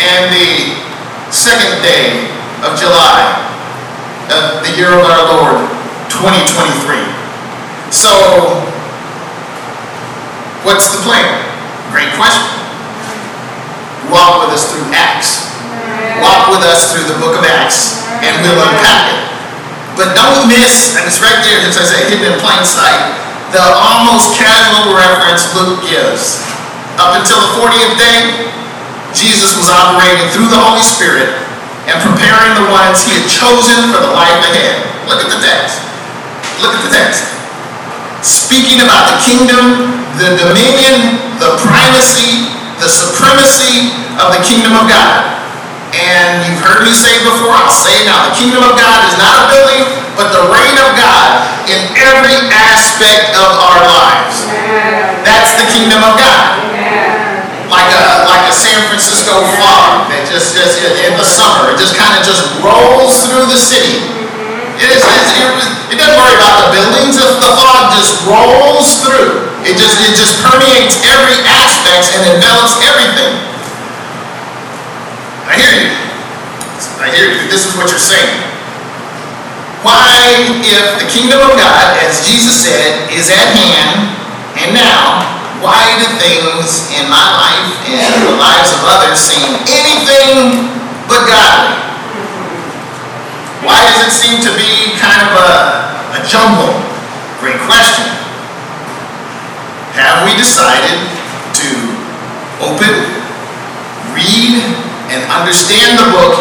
And 0.00 0.32
the 0.32 0.72
second 1.28 1.84
day 1.84 2.32
of 2.64 2.80
July 2.80 3.44
of 4.32 4.64
the 4.64 4.72
year 4.72 4.88
of 4.88 5.04
our 5.04 5.22
Lord, 5.36 5.68
2023. 6.08 6.96
So, 7.92 8.08
what's 10.64 10.88
the 10.96 11.04
plan? 11.04 11.28
Great 11.92 12.08
question. 12.16 12.48
Walk 14.08 14.48
with 14.48 14.56
us 14.56 14.72
through 14.72 14.88
Acts. 14.96 15.44
Walk 16.24 16.48
with 16.48 16.64
us 16.64 16.88
through 16.92 17.04
the 17.04 17.20
book 17.20 17.36
of 17.36 17.44
Acts, 17.44 18.00
and 18.24 18.32
we'll 18.40 18.64
unpack 18.64 19.12
it. 19.12 19.33
But 19.94 20.18
don't 20.18 20.50
miss, 20.50 20.98
and 20.98 21.06
it's 21.06 21.22
right 21.22 21.38
there, 21.46 21.62
as 21.62 21.78
I 21.78 21.86
say, 21.86 22.10
hidden 22.10 22.34
in 22.34 22.36
plain 22.42 22.66
sight 22.66 23.24
the 23.54 23.62
almost 23.62 24.34
casual 24.34 24.98
reference 24.98 25.46
Luke 25.54 25.78
gives. 25.86 26.42
Up 26.98 27.14
until 27.14 27.38
the 27.38 27.50
40th 27.54 27.94
day, 27.94 28.50
Jesus 29.14 29.54
was 29.54 29.70
operating 29.70 30.26
through 30.34 30.50
the 30.50 30.58
Holy 30.58 30.82
Spirit 30.82 31.30
and 31.86 31.94
preparing 32.02 32.50
the 32.58 32.66
ones 32.74 33.06
he 33.06 33.14
had 33.14 33.26
chosen 33.30 33.94
for 33.94 34.02
the 34.02 34.10
life 34.10 34.42
ahead. 34.50 34.82
Look 35.06 35.22
at 35.22 35.30
the 35.30 35.38
text. 35.38 35.78
Look 36.58 36.74
at 36.74 36.82
the 36.82 36.90
text. 36.90 37.30
Speaking 38.26 38.82
about 38.82 39.14
the 39.14 39.18
kingdom, 39.22 39.86
the 40.18 40.34
dominion, 40.34 41.22
the 41.38 41.54
primacy, 41.62 42.50
the 42.82 42.90
supremacy 42.90 43.94
of 44.18 44.34
the 44.34 44.42
kingdom 44.42 44.74
of 44.74 44.90
God. 44.90 45.43
And 45.94 46.42
you've 46.42 46.58
heard 46.58 46.82
me 46.82 46.90
say 46.90 47.14
before, 47.22 47.54
I'll 47.54 47.70
say 47.70 48.02
it 48.02 48.06
now. 48.10 48.26
The 48.26 48.34
kingdom 48.34 48.66
of 48.66 48.74
God 48.74 48.98
is 49.06 49.14
not 49.14 49.30
a 49.30 49.44
building, 49.46 49.86
but 50.18 50.34
the 50.34 50.42
reign 50.50 50.74
of 50.82 50.90
God 50.98 51.46
in 51.70 51.80
every 51.94 52.50
aspect 52.50 53.30
of 53.38 53.50
our 53.62 53.78
lives. 53.86 54.42
That's 55.22 55.54
the 55.54 55.70
kingdom 55.70 56.02
of 56.02 56.18
God. 56.18 56.66
Like 57.70 57.90
a 57.90 58.04
like 58.28 58.44
a 58.50 58.54
San 58.54 58.76
Francisco 58.92 59.40
fog 59.56 60.10
that 60.12 60.28
just 60.28 60.52
just 60.52 60.78
in 60.82 61.16
the 61.16 61.24
summer, 61.26 61.72
it 61.72 61.80
just 61.80 61.96
kind 61.96 62.12
of 62.12 62.22
just 62.22 62.44
rolls 62.60 63.24
through 63.24 63.48
the 63.48 63.56
city. 63.56 64.04
It, 64.74 64.90
is, 64.90 65.06
it, 65.06 65.94
it 65.94 65.96
doesn't 65.96 66.18
worry 66.18 66.34
about 66.34 66.66
the 66.66 66.68
buildings. 66.74 67.16
The 67.16 67.52
fog 67.56 67.94
just 67.94 68.26
rolls 68.26 69.00
through. 69.00 69.48
It 69.64 69.80
just 69.80 69.96
it 70.02 70.12
just 70.12 70.42
permeates 70.44 71.00
every 71.08 71.40
aspect 71.48 72.12
and 72.18 72.36
envelops 72.36 72.76
everything. 72.84 73.53
I 75.54 75.62
hear 75.62 75.86
you. 75.86 75.94
I 76.98 77.06
hear 77.14 77.26
you. 77.30 77.46
This 77.46 77.62
is 77.62 77.78
what 77.78 77.86
you're 77.86 78.02
saying. 78.02 78.42
Why, 79.86 80.18
if 80.66 80.98
the 80.98 81.06
kingdom 81.06 81.46
of 81.46 81.54
God, 81.54 81.94
as 82.02 82.26
Jesus 82.26 82.66
said, 82.66 83.06
is 83.14 83.30
at 83.30 83.54
hand, 83.54 84.18
And 84.58 84.74
now, 84.74 85.22
why 85.62 85.94
do 85.98 86.10
things 86.18 86.90
in 86.90 87.06
my 87.06 87.22
life 87.22 87.70
and 87.86 88.14
the 88.22 88.34
lives 88.34 88.70
of 88.74 88.82
others 88.82 89.18
seem 89.18 89.46
anything 89.70 90.70
but 91.06 91.22
godly? 91.30 91.78
Why 93.62 93.78
does 93.94 94.10
it 94.10 94.14
seem 94.14 94.42
to 94.42 94.50
be 94.58 94.98
kind 94.98 95.22
of 95.22 95.38
a, 95.38 96.18
a 96.18 96.20
jumble? 96.26 96.74
Great 97.38 97.62
question. 97.62 98.10
Have 99.94 100.26
we 100.26 100.34
decided 100.34 100.98
to 101.62 101.68
open, 102.58 102.94
read, 104.14 104.83
and 105.14 105.22
understand 105.30 105.94
the 105.96 106.10
book 106.10 106.34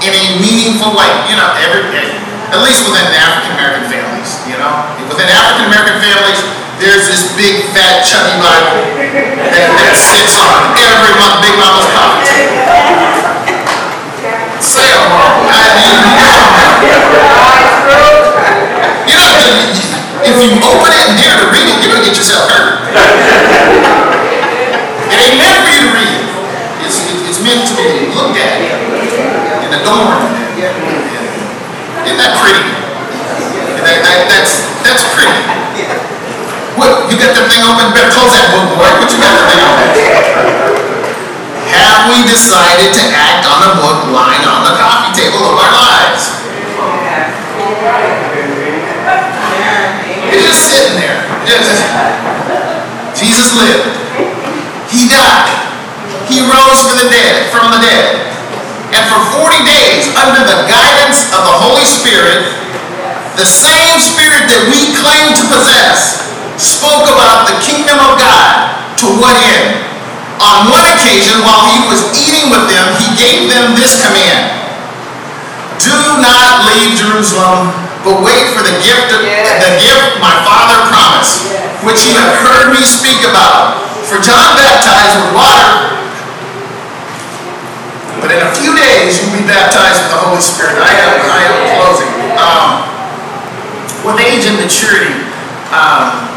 in 0.00 0.10
a 0.16 0.24
meaningful 0.40 0.96
way? 0.96 1.12
You 1.28 1.36
know, 1.36 1.48
every, 1.60 1.84
at 2.48 2.64
least 2.64 2.88
within 2.88 3.04
African 3.12 3.52
American 3.60 3.84
families, 3.92 4.40
you 4.48 4.56
know? 4.56 4.72
Within 5.12 5.28
African 5.28 5.68
American 5.68 6.00
families, 6.00 6.40
there's 6.80 7.06
this 7.06 7.36
big, 7.36 7.68
fat, 7.76 8.02
chubby 8.02 8.34
Bible 8.40 8.80
that, 9.52 9.68
that 9.78 9.94
sits 9.94 10.40
on 10.40 10.74
every 10.80 11.12
mo- 11.20 11.38
big 11.44 11.54
mama's 11.60 11.86
coffee 11.92 12.24
table. 12.24 12.58
Say. 14.58 14.88
I 14.88 15.76
mean, 15.76 16.00
you 19.04 19.16
know, 19.20 19.28
if 20.24 20.34
you 20.40 20.56
open 20.64 20.88
it 20.88 21.04
and 21.04 21.14
dare 21.20 21.36
to 21.36 21.46
read 21.52 21.68
it, 21.68 21.76
you're 21.84 21.92
gonna 21.92 22.02
get 22.02 22.16
yourself 22.16 22.48
hurt. 22.48 22.80
It 25.12 25.18
ain't 25.20 25.36
meant 25.36 25.60
for 25.62 25.70
you 25.70 25.84
to 25.84 25.92
read. 25.92 26.20
It's, 26.80 27.04
it's 27.28 27.40
meant 27.44 27.68
to 27.68 27.74
be 27.76 28.08
looked 28.16 28.40
at 28.40 28.56
and 28.56 29.72
adorned. 29.78 30.32
Isn't 32.08 32.18
that 32.18 32.32
pretty? 32.40 32.64
That, 33.84 34.00
that, 34.00 34.18
that's, 34.32 34.64
that's 34.80 35.04
pretty. 35.12 35.44
What, 36.80 37.06
you 37.12 37.20
got 37.20 37.36
that 37.36 37.46
thing 37.52 37.62
open? 37.68 37.92
Better 37.92 38.13
close 38.24 38.40
that 38.40 38.56
book, 38.56 38.80
boy. 38.80 38.88
What 38.88 39.08
you 39.12 39.20
got 39.20 39.36
open? 39.36 39.60
Have 41.76 42.08
we 42.08 42.24
decided 42.24 42.96
to 42.96 43.04
act 43.12 43.44
on 43.44 43.58
the 43.68 43.72
book 43.84 44.08
lying 44.16 44.40
on 44.48 44.64
the 44.64 44.74
coffee 44.80 45.12
table 45.12 45.44
of 45.44 45.60
our 45.60 45.72
lives? 45.76 46.32
It's 50.32 50.40
just 50.40 50.72
sitting 50.72 50.96
there. 50.96 51.20
Just- 51.44 51.84
Jesus 53.12 53.52
lived. 53.60 53.92
He 54.88 55.04
died. 55.12 55.52
He 56.24 56.40
rose 56.48 56.80
for 56.88 56.96
the 56.96 57.12
dead, 57.12 57.52
from 57.52 57.76
the 57.76 57.80
dead. 57.84 58.24
And 58.96 59.04
for 59.12 59.20
40 59.44 59.60
days, 59.68 60.08
under 60.16 60.40
the 60.48 60.64
guidance 60.64 61.28
of 61.28 61.44
the 61.44 61.56
Holy 61.60 61.84
Spirit, 61.84 62.48
the 63.36 63.44
same 63.44 64.00
Spirit 64.00 64.48
that 64.48 64.64
we 64.72 64.96
claim 64.96 65.34
to 65.36 65.44
possess 65.52 66.24
spoke 66.64 67.04
about 67.12 67.44
the 67.46 67.56
kingdom 67.60 68.00
of 68.00 68.16
God 68.16 68.72
to 69.04 69.06
what 69.20 69.36
end? 69.44 69.84
On 70.40 70.66
one 70.72 70.88
occasion, 70.96 71.44
while 71.46 71.68
he 71.70 71.78
was 71.86 72.00
eating 72.16 72.50
with 72.50 72.66
them, 72.66 72.84
he 72.98 73.12
gave 73.14 73.46
them 73.52 73.76
this 73.78 74.00
command 74.02 74.50
Do 75.78 75.94
not 76.18 76.66
leave 76.66 76.98
Jerusalem, 76.98 77.70
but 78.02 78.24
wait 78.24 78.50
for 78.50 78.64
the 78.64 78.74
gift 78.82 79.14
of, 79.14 79.22
the 79.22 79.72
gift 79.78 80.18
my 80.18 80.34
Father 80.42 80.90
promised, 80.90 81.44
which 81.86 82.08
you 82.08 82.18
have 82.18 82.34
heard 82.42 82.74
me 82.74 82.82
speak 82.82 83.22
about. 83.28 83.84
For 84.04 84.20
John 84.20 84.52
baptized 84.60 85.16
with 85.16 85.32
water, 85.32 86.04
but 88.20 88.28
in 88.28 88.40
a 88.40 88.52
few 88.52 88.76
days 88.76 89.16
you'll 89.20 89.32
be 89.32 89.44
baptized 89.48 90.04
with 90.04 90.12
the 90.12 90.20
Holy 90.28 90.44
Spirit. 90.44 90.76
I 90.76 90.92
am, 90.92 91.12
I 91.24 91.40
am 91.44 91.56
closing. 91.72 92.12
Um, 92.36 92.68
with 94.04 94.20
age 94.20 94.44
and 94.44 94.60
maturity, 94.60 95.16
um, 95.72 96.33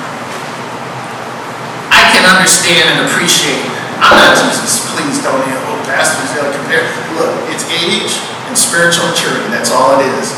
understand 2.27 2.91
and 2.91 2.99
appreciate. 3.07 3.63
I'm 4.03 4.13
not 4.13 4.37
Jesus. 4.37 4.85
Please 4.93 5.23
don't 5.23 5.41
yell, 5.47 5.63
oh, 5.71 5.79
pastors, 5.87 6.29
they'll 6.35 6.53
compare. 6.53 6.85
Look, 7.17 7.33
it's 7.49 7.65
age 7.71 8.19
and 8.47 8.55
spiritual 8.55 9.09
maturity. 9.09 9.49
That's 9.49 9.73
all 9.73 9.97
it 9.97 10.05
is. 10.19 10.35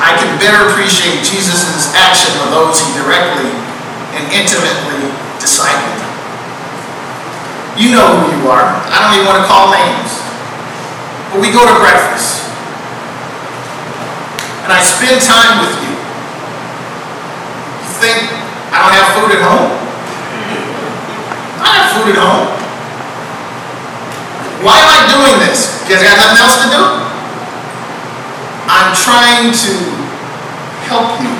I 0.00 0.16
can 0.18 0.36
better 0.42 0.68
appreciate 0.70 1.22
Jesus' 1.22 1.94
action 1.94 2.34
of 2.42 2.50
those 2.50 2.80
he 2.82 2.90
directly 2.98 3.50
and 4.18 4.24
intimately 4.34 5.10
discipled. 5.38 6.02
You 7.78 7.90
know 7.94 8.06
who 8.06 8.26
you 8.30 8.42
are. 8.50 8.66
I 8.90 8.96
don't 9.02 9.14
even 9.18 9.26
want 9.26 9.42
to 9.42 9.46
call 9.50 9.70
names. 9.74 10.10
But 11.30 11.42
we 11.42 11.50
go 11.50 11.62
to 11.66 11.76
breakfast. 11.82 12.46
And 14.62 14.70
I 14.70 14.80
spend 14.80 15.18
time 15.20 15.60
with 15.60 15.74
you. 15.82 15.92
You 17.82 17.90
think 18.00 18.18
I 18.70 18.78
don't 18.80 18.94
have 18.94 19.08
food 19.18 19.30
at 19.34 19.42
home? 19.42 19.83
I 22.04 22.06
have 22.06 22.12
food 22.12 22.20
at 22.20 22.28
home. 22.28 22.52
Why 24.60 24.76
am 24.76 24.92
I 24.92 25.00
doing 25.08 25.36
this? 25.48 25.80
Because 25.80 26.04
I 26.04 26.12
got 26.12 26.20
nothing 26.20 26.40
else 26.44 26.56
to 26.60 26.68
do? 26.68 26.84
I'm 28.68 28.92
trying 28.92 29.48
to 29.56 29.72
help 30.84 31.16
you. 31.24 31.32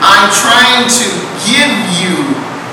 I'm 0.00 0.32
trying 0.32 0.88
to 0.88 1.06
give 1.44 1.72
you 2.00 2.24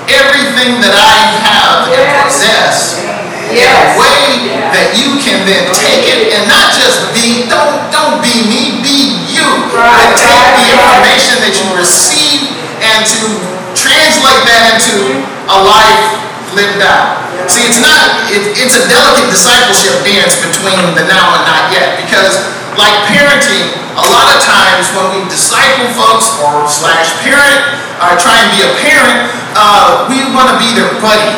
everything 0.08 0.80
that 0.80 0.96
I 0.96 1.16
have 1.44 1.92
and 1.92 2.08
possess 2.24 3.04
in 3.52 3.68
a 3.68 3.86
way 4.00 4.56
that 4.72 4.96
you 4.96 5.20
can 5.20 5.44
then 5.44 5.68
take 5.76 6.08
it 6.08 6.32
and 6.40 6.48
not 6.48 6.72
just 6.72 7.04
be, 7.12 7.52
don't, 7.52 7.92
don't 7.92 8.24
be 8.24 8.48
me, 8.48 8.80
be 8.80 9.12
you. 9.28 9.48
But 9.76 10.16
take 10.16 10.56
the 10.56 10.72
information 10.72 11.36
that 11.44 11.52
you 11.52 11.68
receive 11.76 12.48
and 12.80 13.04
to 13.04 13.28
translate 13.76 14.44
that 14.48 14.80
into 14.80 15.20
a 15.52 15.60
life 15.68 16.32
lived 16.56 16.84
out. 16.84 17.28
See, 17.48 17.68
it's 17.68 17.82
not, 17.82 18.30
it, 18.32 18.56
it's 18.56 18.76
a 18.78 18.84
delicate 18.88 19.32
discipleship 19.32 20.04
dance 20.04 20.40
between 20.40 20.96
the 20.96 21.04
now 21.08 21.36
and 21.36 21.44
not 21.48 21.72
yet 21.72 22.00
because 22.00 22.40
like 22.80 22.96
parenting, 23.12 23.76
a 24.00 24.06
lot 24.08 24.32
of 24.32 24.40
times 24.40 24.88
when 24.96 25.08
we 25.12 25.20
disciple 25.28 25.92
folks 25.92 26.32
or 26.40 26.64
slash 26.72 27.12
parent 27.24 27.60
or 28.00 28.16
try 28.16 28.40
and 28.40 28.50
be 28.56 28.64
a 28.64 28.72
parent, 28.80 29.28
uh, 29.56 30.08
we 30.08 30.24
want 30.32 30.48
to 30.48 30.58
be 30.58 30.72
their 30.72 30.88
buddy. 31.04 31.32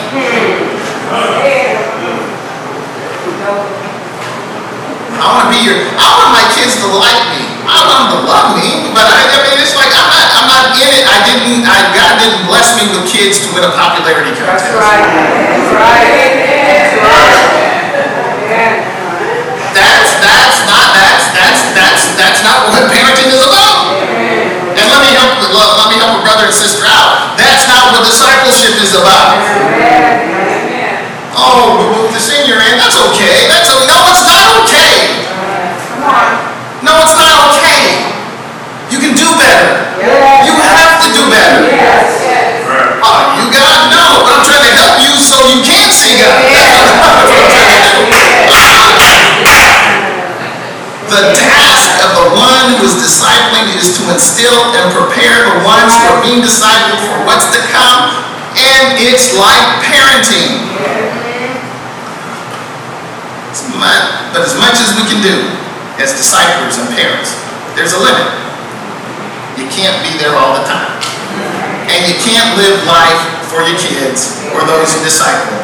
I 5.24 5.26
want 5.32 5.48
to 5.48 5.52
be 5.56 5.62
your, 5.66 5.78
I 5.98 6.08
want 6.20 6.30
my 6.36 6.46
kids 6.54 6.78
to 6.84 6.88
like 7.00 7.22
me. 7.32 7.48
I 7.64 7.80
want 7.88 7.98
them 8.06 8.10
to 8.12 8.20
love 8.28 8.48
me, 8.60 8.92
but 8.92 9.08
I, 9.08 9.24
I 9.24 9.38
mean, 9.48 9.56
it's 9.58 9.74
like 9.74 9.88
I'm 9.88 10.10
not, 10.12 10.26
I'm 10.36 10.48
not 10.52 10.63
in 10.80 10.90
it. 10.90 11.04
I 11.06 11.18
didn't, 11.26 11.66
I, 11.66 11.78
God 11.94 12.14
didn't 12.22 12.46
bless 12.50 12.74
me 12.78 12.90
with 12.94 13.06
kids 13.10 13.42
to 13.46 13.48
win 13.54 13.64
a 13.66 13.72
popularity 13.74 14.34
contest. 14.38 14.70
That's 14.70 14.78
right. 14.78 15.06
That's 15.06 15.70
right. 15.74 16.10
That's 16.68 16.94
right. 17.02 18.84
That's, 19.74 20.10
that's 20.22 20.60
not, 20.70 20.88
that's, 20.94 21.26
that's, 21.34 21.62
that's, 21.74 22.04
that's 22.18 22.42
not 22.46 22.70
what 22.70 22.86
parenting 22.94 23.30
is 23.34 23.42
about. 23.44 24.00
And 24.74 24.86
let 24.90 25.02
me 25.06 25.12
help, 25.18 25.38
let 25.54 25.88
me 25.90 25.98
help 26.02 26.18
a 26.18 26.22
brother 26.26 26.46
and 26.50 26.56
sister 26.56 26.86
out. 26.86 27.38
That's 27.38 27.66
not 27.70 27.94
what 27.94 28.06
discipleship 28.06 28.78
is 28.82 28.94
about. 28.98 29.38
Oh, 31.34 32.06
with 32.06 32.14
the 32.14 32.22
senior 32.22 32.62
in, 32.62 32.78
that's 32.78 32.98
okay. 33.14 33.50
That's 33.50 33.70
o- 33.74 33.86
no, 33.90 33.98
it's 34.14 34.26
not 34.26 34.46
okay. 34.66 34.94
Come 35.90 36.06
on. 36.06 36.30
No, 36.86 36.94
it's 37.02 37.18
not 37.18 37.34
okay. 37.54 38.06
You 38.94 39.00
can 39.02 39.18
do 39.18 39.26
better. 39.42 39.82
You 40.43 40.43
you 45.50 45.60
so 45.60 45.60
you 45.60 45.64
can 45.64 45.92
see 45.92 46.16
God. 46.20 46.40
The 51.14 51.22
task 51.36 51.92
of 52.02 52.10
the 52.18 52.28
one 52.34 52.74
who 52.74 52.86
is 52.90 52.96
discipling 52.98 53.70
is 53.78 53.94
to 54.00 54.02
instill 54.10 54.74
and 54.74 54.90
prepare 54.96 55.46
the 55.46 55.62
ones 55.62 55.94
who 55.94 56.04
are 56.10 56.22
being 56.26 56.42
discipled 56.42 56.98
for 57.06 57.22
what's 57.28 57.46
to 57.54 57.62
come, 57.70 58.10
and 58.58 58.98
it's 58.98 59.36
like 59.38 59.62
parenting. 59.86 60.58
It's 63.52 63.68
mu- 63.70 64.10
But 64.34 64.42
as 64.42 64.58
much 64.58 64.82
as 64.82 64.96
we 64.98 65.06
can 65.06 65.22
do 65.22 65.36
as 66.02 66.18
disciples 66.18 66.82
and 66.82 66.90
parents, 66.98 67.38
there's 67.78 67.94
a 67.94 68.02
limit. 68.02 68.26
You 69.60 69.70
can't 69.70 70.02
be 70.02 70.18
there 70.18 70.34
all 70.34 70.58
the 70.58 70.66
time. 70.66 70.98
And 71.94 72.00
you 72.10 72.18
can't 72.26 72.58
live 72.58 72.82
life 72.90 73.22
for 73.54 73.62
your 73.62 73.78
kids 73.78 74.42
or 74.58 74.66
those 74.66 74.98
you 74.98 75.06
disciple. 75.06 75.62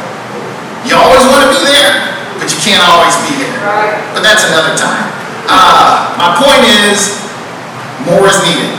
You 0.85 0.93
always 0.93 1.25
want 1.25 1.49
to 1.49 1.57
be 1.57 1.65
there, 1.65 2.21
but 2.37 2.53
you 2.53 2.59
can't 2.61 2.85
always 2.85 3.17
be 3.25 3.41
there. 3.41 3.57
But 4.13 4.21
that's 4.21 4.45
another 4.45 4.77
time. 4.77 5.09
Uh, 5.49 6.13
my 6.21 6.37
point 6.37 6.61
is, 6.85 7.17
more 8.05 8.29
is 8.29 8.37
needed 8.45 8.77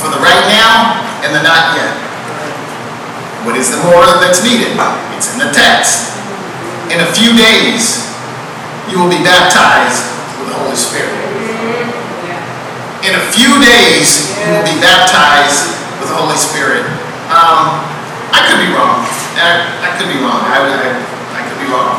for 0.00 0.08
the 0.08 0.18
right 0.24 0.44
now 0.48 0.96
and 1.20 1.36
the 1.36 1.44
not 1.44 1.76
yet. 1.76 1.92
What 3.44 3.60
is 3.60 3.68
the 3.68 3.80
more 3.84 4.08
that's 4.24 4.40
needed? 4.40 4.72
It's 5.16 5.36
in 5.36 5.38
the 5.38 5.52
text. 5.52 6.16
In 6.88 7.04
a 7.04 7.08
few 7.12 7.36
days, 7.36 8.08
you 8.88 8.98
will 8.98 9.12
be 9.12 9.20
baptized 9.20 10.02
with 10.40 10.48
the 10.48 10.56
Holy 10.56 10.76
Spirit. 10.76 11.12
In 13.04 13.12
a 13.16 13.24
few 13.32 13.52
days, 13.60 14.32
you 14.40 14.48
will 14.56 14.66
be 14.66 14.76
baptized 14.80 15.76
with 16.00 16.08
the 16.08 16.16
Holy 16.16 16.36
Spirit. 16.36 16.84
Um, 17.30 17.89
I 18.30 18.40
could 18.46 18.60
be 18.62 18.70
wrong. 18.72 19.02
I, 19.38 19.66
I 19.82 19.88
could 19.98 20.10
be 20.10 20.18
wrong. 20.22 20.40
I, 20.46 20.58
I, 20.62 20.88
I 21.36 21.40
could 21.46 21.58
be 21.58 21.68
wrong. 21.70 21.98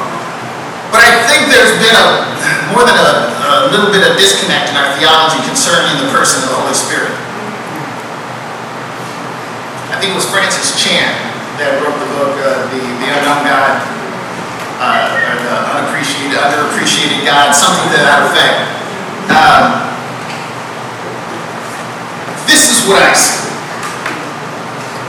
But 0.91 1.04
I 1.08 1.24
think 1.24 1.48
there's 1.48 1.76
been 1.80 1.96
a 1.96 2.32
more 2.76 2.84
than 2.84 2.96
a, 2.96 3.12
a 3.67 3.72
little 3.72 3.91
bit 3.91 4.04
of 4.04 4.15
disconnect 4.15 4.72
in 4.72 4.76
our 4.76 4.91
theology 5.00 5.39
concerning 5.48 6.00
the 6.04 6.12
person 6.12 6.44
of 6.44 6.52
the 6.52 6.58
Holy 6.60 6.76
Spirit. 6.76 7.12
I 9.91 10.00
think 10.00 10.15
it 10.15 10.17
was 10.17 10.28
Francis 10.28 10.76
Chan 10.80 11.12
that 11.60 11.80
wrote 11.84 11.96
the 12.00 12.10
book, 12.15 12.34
uh, 12.41 12.67
the, 12.72 12.80
the 12.80 13.08
Unknown 13.12 13.44
God, 13.44 13.74
uh, 14.82 15.13
or 15.13 15.36
the 15.46 15.58
Unappreciated, 15.78 16.36
Underappreciated 16.39 17.22
God, 17.28 17.54
something 17.54 17.88
to 17.91 18.00
that 18.02 18.20
effect. 18.28 18.58
Um, 19.32 19.63
this 22.48 22.72
is 22.72 22.88
what 22.88 23.04
I 23.04 23.13
see. 23.13 23.48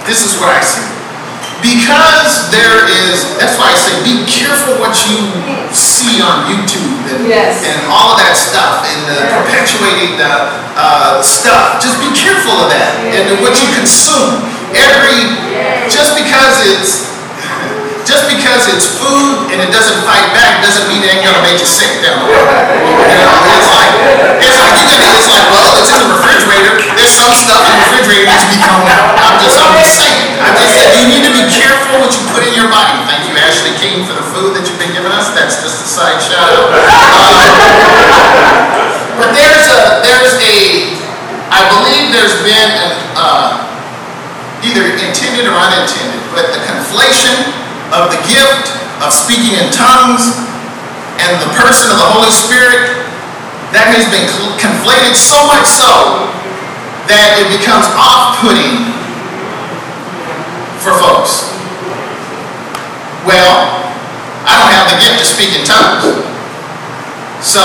This 0.04 0.26
is 0.26 0.38
what 0.38 0.50
I 0.50 0.60
see. 0.60 1.01
Because 1.62 2.50
there 2.50 2.82
is, 2.90 3.22
that's 3.38 3.54
why 3.54 3.70
I 3.70 3.76
say 3.78 3.94
be 4.02 4.26
careful 4.26 4.82
what 4.82 4.98
you 5.06 5.30
see 5.70 6.18
on 6.18 6.50
YouTube 6.50 7.06
and, 7.06 7.22
Yes. 7.30 7.62
and 7.62 7.86
all 7.86 8.12
of 8.12 8.18
that 8.18 8.34
stuff 8.34 8.82
and 8.82 8.98
the 9.06 9.14
Yeah. 9.22 9.38
perpetuating 9.38 10.18
the 10.18 10.34
uh, 10.74 11.22
stuff. 11.22 11.78
Just 11.78 12.02
be 12.02 12.10
careful 12.18 12.66
of 12.66 12.68
that 12.74 12.98
and 13.14 13.38
what 13.40 13.54
you 13.62 13.68
consume. 13.78 14.42
Every, 14.74 15.22
just 15.86 16.18
because 16.18 16.66
it's, 16.66 17.12
just 18.10 18.26
because 18.26 18.66
it's 18.74 18.98
food 18.98 19.52
and 19.54 19.62
it 19.62 19.70
doesn't 19.70 20.02
fight 20.02 20.34
back 20.34 20.64
doesn't 20.66 20.90
mean 20.90 21.04
it 21.06 21.14
ain't 21.14 21.22
gonna 21.22 21.44
make 21.46 21.60
you 21.62 21.68
sick 21.68 22.02
down 22.02 22.18
the 22.24 22.26
road. 22.26 22.50
You 23.06 23.16
know, 23.22 23.36
it's 23.54 23.70
like, 23.70 23.92
it's 24.42 24.58
like, 24.58 24.74
you 24.82 24.86
can, 24.90 24.98
it's 25.14 25.30
like, 25.30 25.46
well, 25.54 25.70
it's 25.78 25.92
in 25.94 26.00
the 26.02 26.10
refrigerator. 26.10 26.74
There's 26.98 27.14
some 27.14 27.30
stuff 27.36 27.62
in 27.70 27.78
the 27.78 27.86
refrigerator 27.86 28.26
that 28.26 28.34
needs 28.34 28.44
to 28.48 28.50
be 28.50 28.58
thrown 28.64 28.82
out. 28.90 29.14
I'm 29.22 29.36
just, 29.38 29.56
I'm 29.62 29.76
just 29.78 29.94
saying. 30.00 30.40
I'm 30.42 30.56
just 30.58 30.72
saying, 30.74 30.90
you 30.98 31.06
need 31.12 31.22
to 31.28 31.32
be 31.36 31.44
what 32.12 32.20
you 32.20 32.28
put 32.28 32.44
in 32.44 32.52
your. 32.52 32.68
Thank 33.08 33.24
you, 33.24 33.32
Ashley 33.40 33.72
King, 33.80 34.04
for 34.04 34.12
the 34.12 34.26
food 34.36 34.52
that 34.52 34.68
you've 34.68 34.76
been 34.76 34.92
giving 34.92 35.12
us. 35.12 35.32
That's 35.32 35.64
just 35.64 35.80
a 35.80 35.88
side 35.88 36.20
shout 36.20 36.44
out. 36.44 36.68
Um, 36.68 37.32
But 39.16 39.32
there's 39.36 39.68
a, 39.72 40.00
there's 40.04 40.36
a, 40.40 40.92
I 41.52 41.60
believe 41.72 42.12
there's 42.12 42.36
been 42.44 42.68
an, 42.68 42.92
uh, 43.16 43.64
either 44.60 44.88
intended 44.92 45.48
or 45.48 45.56
unintended, 45.56 46.20
but 46.36 46.52
the 46.52 46.60
conflation 46.68 47.48
of 47.92 48.08
the 48.12 48.20
gift 48.28 48.72
of 49.04 49.12
speaking 49.12 49.56
in 49.56 49.68
tongues 49.72 50.36
and 51.20 51.32
the 51.40 51.48
person 51.56 51.92
of 51.92 52.00
the 52.00 52.08
Holy 52.08 52.32
Spirit, 52.32 53.04
that 53.72 53.88
has 53.88 54.04
been 54.12 54.28
conflated 54.60 55.16
so 55.16 55.44
much 55.48 55.64
so 55.64 56.28
that 57.08 57.40
it 57.40 57.48
becomes 57.52 57.88
off-putting 57.96 58.92
for 60.80 60.92
folks. 61.00 61.51
Well, 63.22 63.54
I 64.42 64.58
don't 64.58 64.72
have 64.74 64.90
the 64.90 64.98
gift 64.98 65.22
to 65.22 65.26
speak 65.26 65.54
in 65.54 65.62
tongues, 65.62 66.02
so 67.38 67.62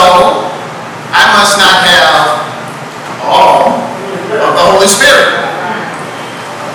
I 1.10 1.26
must 1.34 1.58
not 1.58 1.82
have 1.82 2.46
all 3.26 3.82
of 4.38 4.52
the 4.54 4.65
Holy 4.70 4.86
Spirit. 4.86 5.34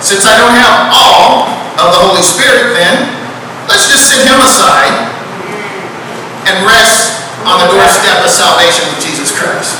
Since 0.03 0.27
I 0.27 0.35
don't 0.35 0.51
have 0.51 0.91
all 0.91 1.47
of 1.79 1.95
the 1.95 2.01
Holy 2.11 2.19
Spirit, 2.19 2.75
then 2.75 3.07
let's 3.71 3.87
just 3.87 4.11
set 4.11 4.19
him 4.27 4.43
aside 4.43 4.91
and 6.43 6.67
rest 6.67 7.23
on 7.47 7.63
the 7.63 7.71
doorstep 7.71 8.19
of 8.19 8.27
salvation 8.27 8.83
with 8.91 8.99
Jesus 8.99 9.31
Christ. 9.31 9.79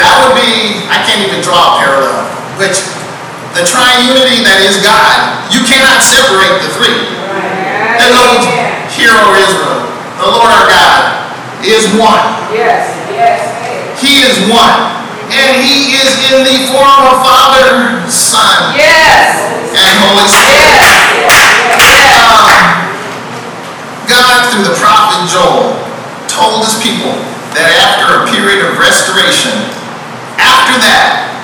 That 0.00 0.24
would 0.24 0.40
be, 0.40 0.88
I 0.88 1.04
can't 1.04 1.20
even 1.20 1.44
draw 1.44 1.76
a 1.76 1.84
parallel, 1.84 2.24
which 2.56 2.95
the 3.56 3.64
triunity 3.64 4.44
that 4.44 4.60
is 4.68 4.76
God, 4.84 5.48
you 5.48 5.64
cannot 5.64 6.04
separate 6.04 6.60
the 6.60 6.68
three. 6.76 6.92
There's 7.96 8.12
no 8.12 8.36
hero 8.92 9.32
Israel. 9.32 9.80
The 10.20 10.28
Lord 10.28 10.52
our 10.52 10.68
God 10.68 11.00
is 11.64 11.88
one. 11.96 12.20
Yes, 12.52 12.92
yes, 13.08 13.40
He 13.96 14.20
is 14.28 14.36
one. 14.52 14.92
And 15.32 15.64
He 15.64 15.96
is 15.96 16.20
in 16.28 16.44
the 16.44 16.68
form 16.68 17.02
of 17.08 17.24
Father, 17.24 18.04
Son, 18.12 18.76
yes, 18.76 19.40
and 19.72 19.92
Holy 20.04 20.28
Spirit. 20.28 20.76
Um, 21.80 22.76
God, 24.04 24.52
through 24.52 24.68
the 24.68 24.76
prophet 24.76 25.32
Joel, 25.32 25.76
told 26.28 26.64
his 26.68 26.76
people 26.84 27.16
that 27.56 27.72
after 27.72 28.20
a 28.20 28.22
period 28.28 28.68
of 28.68 28.76
restoration, 28.76 29.52
after 30.36 30.76
that, 30.84 31.35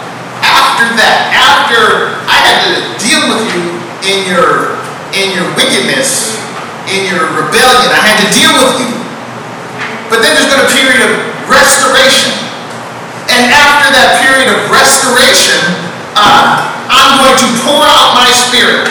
after 0.62 0.86
that, 0.94 1.34
after 1.34 2.14
I 2.30 2.38
had 2.38 2.58
to 2.62 2.72
deal 3.02 3.22
with 3.26 3.42
you 3.50 3.62
in 4.06 4.30
your 4.30 4.78
in 5.10 5.34
your 5.34 5.50
wickedness, 5.58 6.38
in 6.86 7.04
your 7.10 7.26
rebellion, 7.34 7.90
I 7.90 8.00
had 8.00 8.16
to 8.22 8.28
deal 8.30 8.54
with 8.54 8.78
you. 8.78 8.94
But 10.08 10.22
then 10.22 10.38
there's 10.38 10.48
going 10.48 10.62
to 10.62 10.70
be 10.70 10.78
a 10.78 10.86
period 10.86 11.02
of 11.02 11.12
restoration. 11.50 12.32
And 13.28 13.50
after 13.52 13.90
that 13.96 14.22
period 14.22 14.48
of 14.54 14.70
restoration, 14.70 15.58
uh, 16.14 16.68
I'm 16.88 17.12
going 17.20 17.36
to 17.42 17.48
pour 17.64 17.82
out 17.82 18.14
my 18.16 18.30
spirit. 18.30 18.86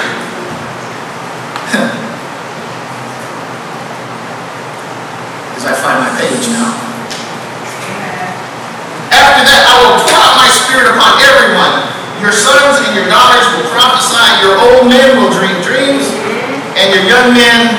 As 5.57 5.65
I 5.65 5.73
find 5.77 5.97
my 6.03 6.11
page 6.19 6.47
now. 6.53 6.91
After 9.11 9.43
that, 9.43 9.61
I 9.67 9.75
will 9.83 9.99
pour 10.07 10.15
out 10.15 10.39
my 10.39 10.47
spirit 10.47 10.87
upon 10.87 11.19
everyone. 11.19 11.50
Your 12.31 12.39
sons 12.39 12.87
and 12.87 12.95
your 12.95 13.09
daughters 13.11 13.43
will 13.59 13.67
prophesy, 13.75 14.23
your 14.39 14.55
old 14.55 14.87
men 14.87 15.19
will 15.19 15.35
dream 15.35 15.59
dreams, 15.59 16.07
and 16.79 16.87
your 16.95 17.03
young 17.03 17.35
men 17.35 17.75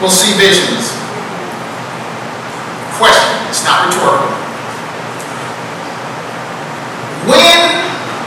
will 0.00 0.08
see 0.08 0.32
visions. 0.32 0.96
Question, 2.96 3.36
it's 3.52 3.68
not 3.68 3.84
rhetorical. 3.84 4.32
When 7.28 7.60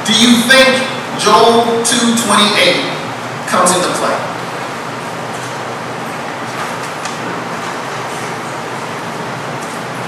do 0.05 0.13
you 0.13 0.45
think 0.45 0.69
Joel 1.17 1.65
2.28 1.81 3.49
comes 3.49 3.73
into 3.73 3.89
play? 3.97 4.13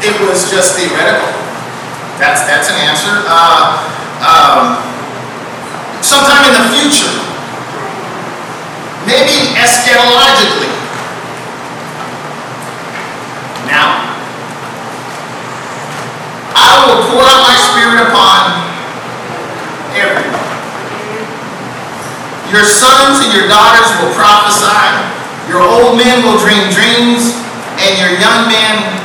It 0.05 0.21
was 0.21 0.51
just 0.51 0.77
theoretical. 0.77 1.33
That's, 2.21 2.45
that's 2.45 2.69
an 2.69 2.75
answer. 2.85 3.25
Uh, 3.25 3.96
um, 4.23 4.81
sometime 6.01 6.49
in 6.49 6.53
the 6.57 6.65
future, 6.73 7.11
maybe 9.05 9.53
eschatologically. 9.53 10.73
Now, 13.69 14.01
I 16.55 16.69
will 16.87 17.01
pour 17.11 17.21
out 17.21 17.41
my 17.45 17.57
spirit 17.71 17.99
upon 18.09 18.57
everyone. 19.93 20.47
Your 22.49 22.63
sons 22.63 23.21
and 23.25 23.33
your 23.35 23.47
daughters 23.47 23.91
will 23.99 24.13
prophesy, 24.15 24.87
your 25.51 25.61
old 25.61 25.97
men 25.97 26.23
will 26.23 26.39
dream 26.39 26.71
dreams, 26.71 27.35
and 27.77 27.99
your 27.99 28.17
young 28.19 28.47
men 28.47 28.97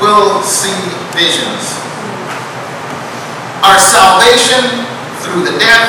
will 0.00 0.42
see 0.42 0.74
visions. 1.12 1.77
Our 3.66 3.78
salvation 3.78 4.62
through 5.22 5.42
the 5.42 5.56
death, 5.58 5.86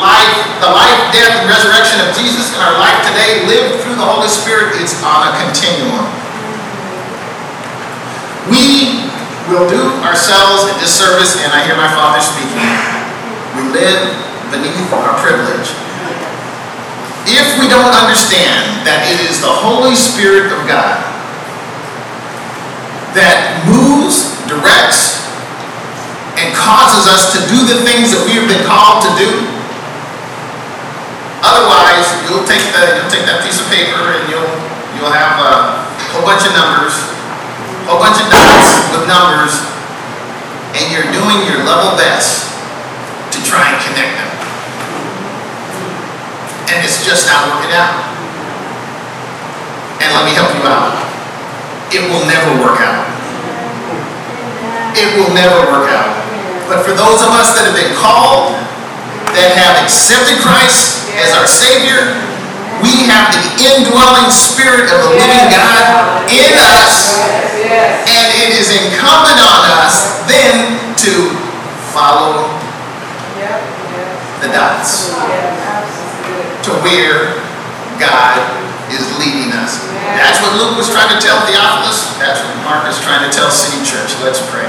life, 0.00 0.36
the 0.64 0.70
life, 0.72 0.96
death, 1.12 1.44
and 1.44 1.46
resurrection 1.48 2.00
of 2.00 2.16
Jesus 2.16 2.52
in 2.56 2.60
our 2.64 2.76
life 2.80 2.96
today, 3.04 3.44
lived 3.44 3.84
through 3.84 4.00
the 4.00 4.06
Holy 4.06 4.28
Spirit, 4.28 4.76
is 4.80 4.96
on 5.04 5.28
a 5.28 5.32
continuum. 5.44 6.08
We 8.48 9.04
will 9.52 9.68
do 9.68 9.82
ourselves 10.06 10.70
a 10.70 10.74
disservice, 10.80 11.36
and 11.42 11.52
I 11.52 11.62
hear 11.68 11.76
my 11.76 11.90
Father 11.92 12.22
speaking. 12.22 12.64
We 13.58 13.68
live 13.76 14.00
beneath 14.50 14.88
our 14.92 15.14
privilege. 15.20 15.68
If 17.26 17.58
we 17.58 17.66
don't 17.66 17.90
understand 17.90 18.86
that 18.86 19.02
it 19.10 19.18
is 19.26 19.42
the 19.42 19.50
Holy 19.50 19.98
Spirit 19.98 20.54
of 20.54 20.62
God 20.70 21.02
that 23.18 23.66
moves, 23.66 24.30
directs, 24.46 25.25
and 26.36 26.52
causes 26.52 27.08
us 27.08 27.32
to 27.32 27.40
do 27.48 27.64
the 27.64 27.80
things 27.84 28.12
that 28.12 28.20
we 28.28 28.36
have 28.36 28.44
been 28.44 28.64
called 28.68 29.00
to 29.04 29.10
do. 29.16 29.30
Otherwise, 31.40 32.04
you'll 32.28 32.44
take 32.44 32.60
the 32.76 33.00
you'll 33.00 33.12
take 33.12 33.24
that 33.24 33.40
piece 33.40 33.56
of 33.56 33.66
paper 33.72 33.96
and 34.18 34.24
you'll 34.28 34.52
you'll 34.96 35.12
have 35.12 35.40
a 35.40 35.54
whole 36.12 36.24
bunch 36.24 36.44
of 36.44 36.52
numbers, 36.52 36.92
a 37.86 37.92
whole 37.92 38.00
bunch 38.02 38.20
of 38.20 38.28
dots 38.28 38.68
with 38.92 39.04
numbers, 39.08 39.54
and 40.76 40.84
you're 40.92 41.08
doing 41.14 41.38
your 41.48 41.64
level 41.64 41.96
best 41.96 42.52
to 43.32 43.38
try 43.46 43.72
and 43.72 43.78
connect 43.80 44.12
them. 44.18 44.32
And 46.74 46.84
it's 46.84 47.00
just 47.06 47.30
not 47.30 47.46
working 47.48 47.72
out. 47.72 47.94
And 50.02 50.08
let 50.12 50.28
me 50.28 50.34
help 50.34 50.52
you 50.52 50.66
out. 50.68 50.92
It 51.94 52.02
will 52.10 52.26
never 52.26 52.60
work 52.60 52.80
out. 52.82 53.06
It 54.98 55.08
will 55.16 55.32
never 55.32 55.60
work 55.70 55.88
out. 55.92 56.25
But 56.66 56.82
for 56.82 56.94
those 56.94 57.22
of 57.22 57.30
us 57.34 57.54
that 57.54 57.64
have 57.70 57.78
been 57.78 57.94
called 57.94 58.54
that 59.36 59.52
have 59.52 59.76
accepted 59.84 60.40
Christ 60.40 61.04
as 61.20 61.36
our 61.36 61.44
Savior. 61.44 62.16
We 62.80 63.08
have 63.08 63.32
the 63.32 63.44
indwelling 63.60 64.32
Spirit 64.32 64.88
of 64.92 65.00
the 65.00 65.12
living 65.16 65.48
God 65.52 66.24
in 66.28 66.52
us, 66.56 67.16
and 68.04 68.26
it 68.36 68.52
is 68.52 68.68
incumbent 68.72 69.40
on 69.40 69.64
us 69.80 70.24
then 70.28 70.76
to 71.04 71.32
follow 71.92 72.48
the 74.44 74.52
dots 74.52 75.12
to 76.64 76.70
where 76.84 77.40
God 77.96 78.40
is 78.92 79.04
leading 79.20 79.52
us. 79.56 79.80
That's 80.16 80.40
what 80.44 80.56
Luke 80.60 80.76
was 80.76 80.92
trying 80.92 81.12
to 81.12 81.20
tell 81.20 81.40
Theophilus. 81.48 82.16
That's 82.20 82.40
what 82.44 82.56
Mark 82.64 82.88
is 82.88 83.00
trying 83.00 83.24
to 83.24 83.32
tell 83.32 83.50
City 83.50 83.80
Church. 83.84 84.12
Let's 84.20 84.44
pray. 84.52 84.68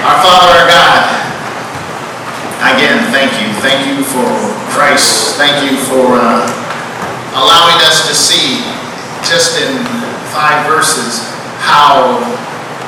Our 0.00 0.16
Father, 0.24 0.48
our 0.56 0.64
God, 0.64 1.00
again, 2.72 3.12
thank 3.12 3.36
you. 3.36 3.52
Thank 3.60 3.84
you 3.84 4.00
for 4.00 4.24
Christ. 4.72 5.36
Thank 5.36 5.60
you 5.60 5.76
for 5.76 6.16
uh, 6.16 6.48
allowing 7.36 7.76
us 7.84 8.08
to 8.08 8.16
see, 8.16 8.64
just 9.20 9.60
in 9.60 9.84
five 10.32 10.64
verses, 10.64 11.20
how 11.60 12.16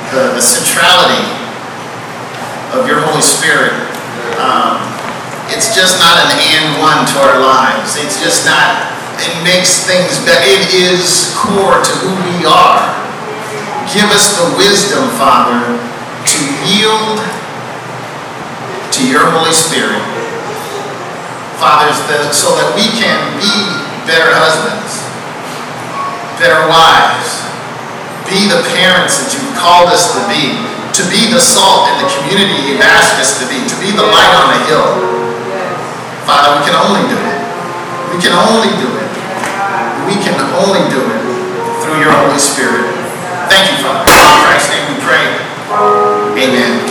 the, 0.09 0.33
the 0.33 0.40
centrality 0.40 1.20
of 2.72 2.88
your 2.88 3.05
Holy 3.05 3.20
Spirit, 3.20 3.77
um, 4.40 4.81
it's 5.53 5.77
just 5.77 6.01
not 6.01 6.16
an 6.16 6.33
and 6.33 6.81
one 6.81 7.05
to 7.12 7.16
our 7.29 7.44
lives. 7.44 8.01
It's 8.01 8.25
just 8.25 8.48
not, 8.48 8.88
it 9.20 9.37
makes 9.44 9.85
things 9.85 10.16
better. 10.25 10.40
It 10.48 10.72
is 10.72 11.37
core 11.37 11.77
to 11.77 11.92
who 12.01 12.12
we 12.25 12.48
are. 12.48 12.88
Give 13.92 14.09
us 14.16 14.40
the 14.40 14.48
wisdom, 14.57 15.12
Father, 15.20 15.91
to 16.42 16.50
yield 16.66 17.22
to 18.90 19.00
your 19.07 19.22
Holy 19.31 19.55
Spirit. 19.55 20.02
Fathers, 21.62 22.02
the- 22.11 22.35
so 22.35 22.59
that 22.59 22.74
we 22.74 22.90
can 22.98 23.14
be 23.38 23.55
better 24.11 24.35
husbands, 24.35 25.07
better 26.42 26.66
wives, 26.66 27.46
be 28.26 28.50
the 28.50 28.59
parents 28.74 29.22
that 29.22 29.31
you've 29.31 29.55
called 29.55 29.87
us 29.94 30.11
to 30.18 30.20
be, 30.26 30.59
to 30.98 31.02
be 31.07 31.31
the 31.31 31.38
salt 31.38 31.87
in 31.94 32.02
the 32.02 32.09
community 32.11 32.66
you've 32.66 32.83
asked 32.83 33.14
us 33.22 33.38
to 33.38 33.46
be, 33.46 33.62
to 33.68 33.76
be 33.78 33.94
the 33.94 34.02
light 34.02 34.33
on 34.42 34.50
the 34.50 34.61
hill. 34.66 34.88
Father, 36.26 36.59
we 36.59 36.66
can 36.66 36.74
only 36.74 37.07
do 37.07 37.18
it. 37.18 37.38
We 38.11 38.18
can 38.18 38.35
only 38.35 38.70
do 38.83 38.88
it. 38.98 39.11
We 40.11 40.18
can 40.18 40.35
only 40.59 40.83
do 40.90 40.98
it 40.98 41.22
through 41.83 41.98
your 42.02 42.11
Holy 42.11 42.38
Spirit. 42.38 42.90
Thank 43.48 43.70
you, 43.70 43.78
Father. 43.87 44.12
Amen. 46.42 46.82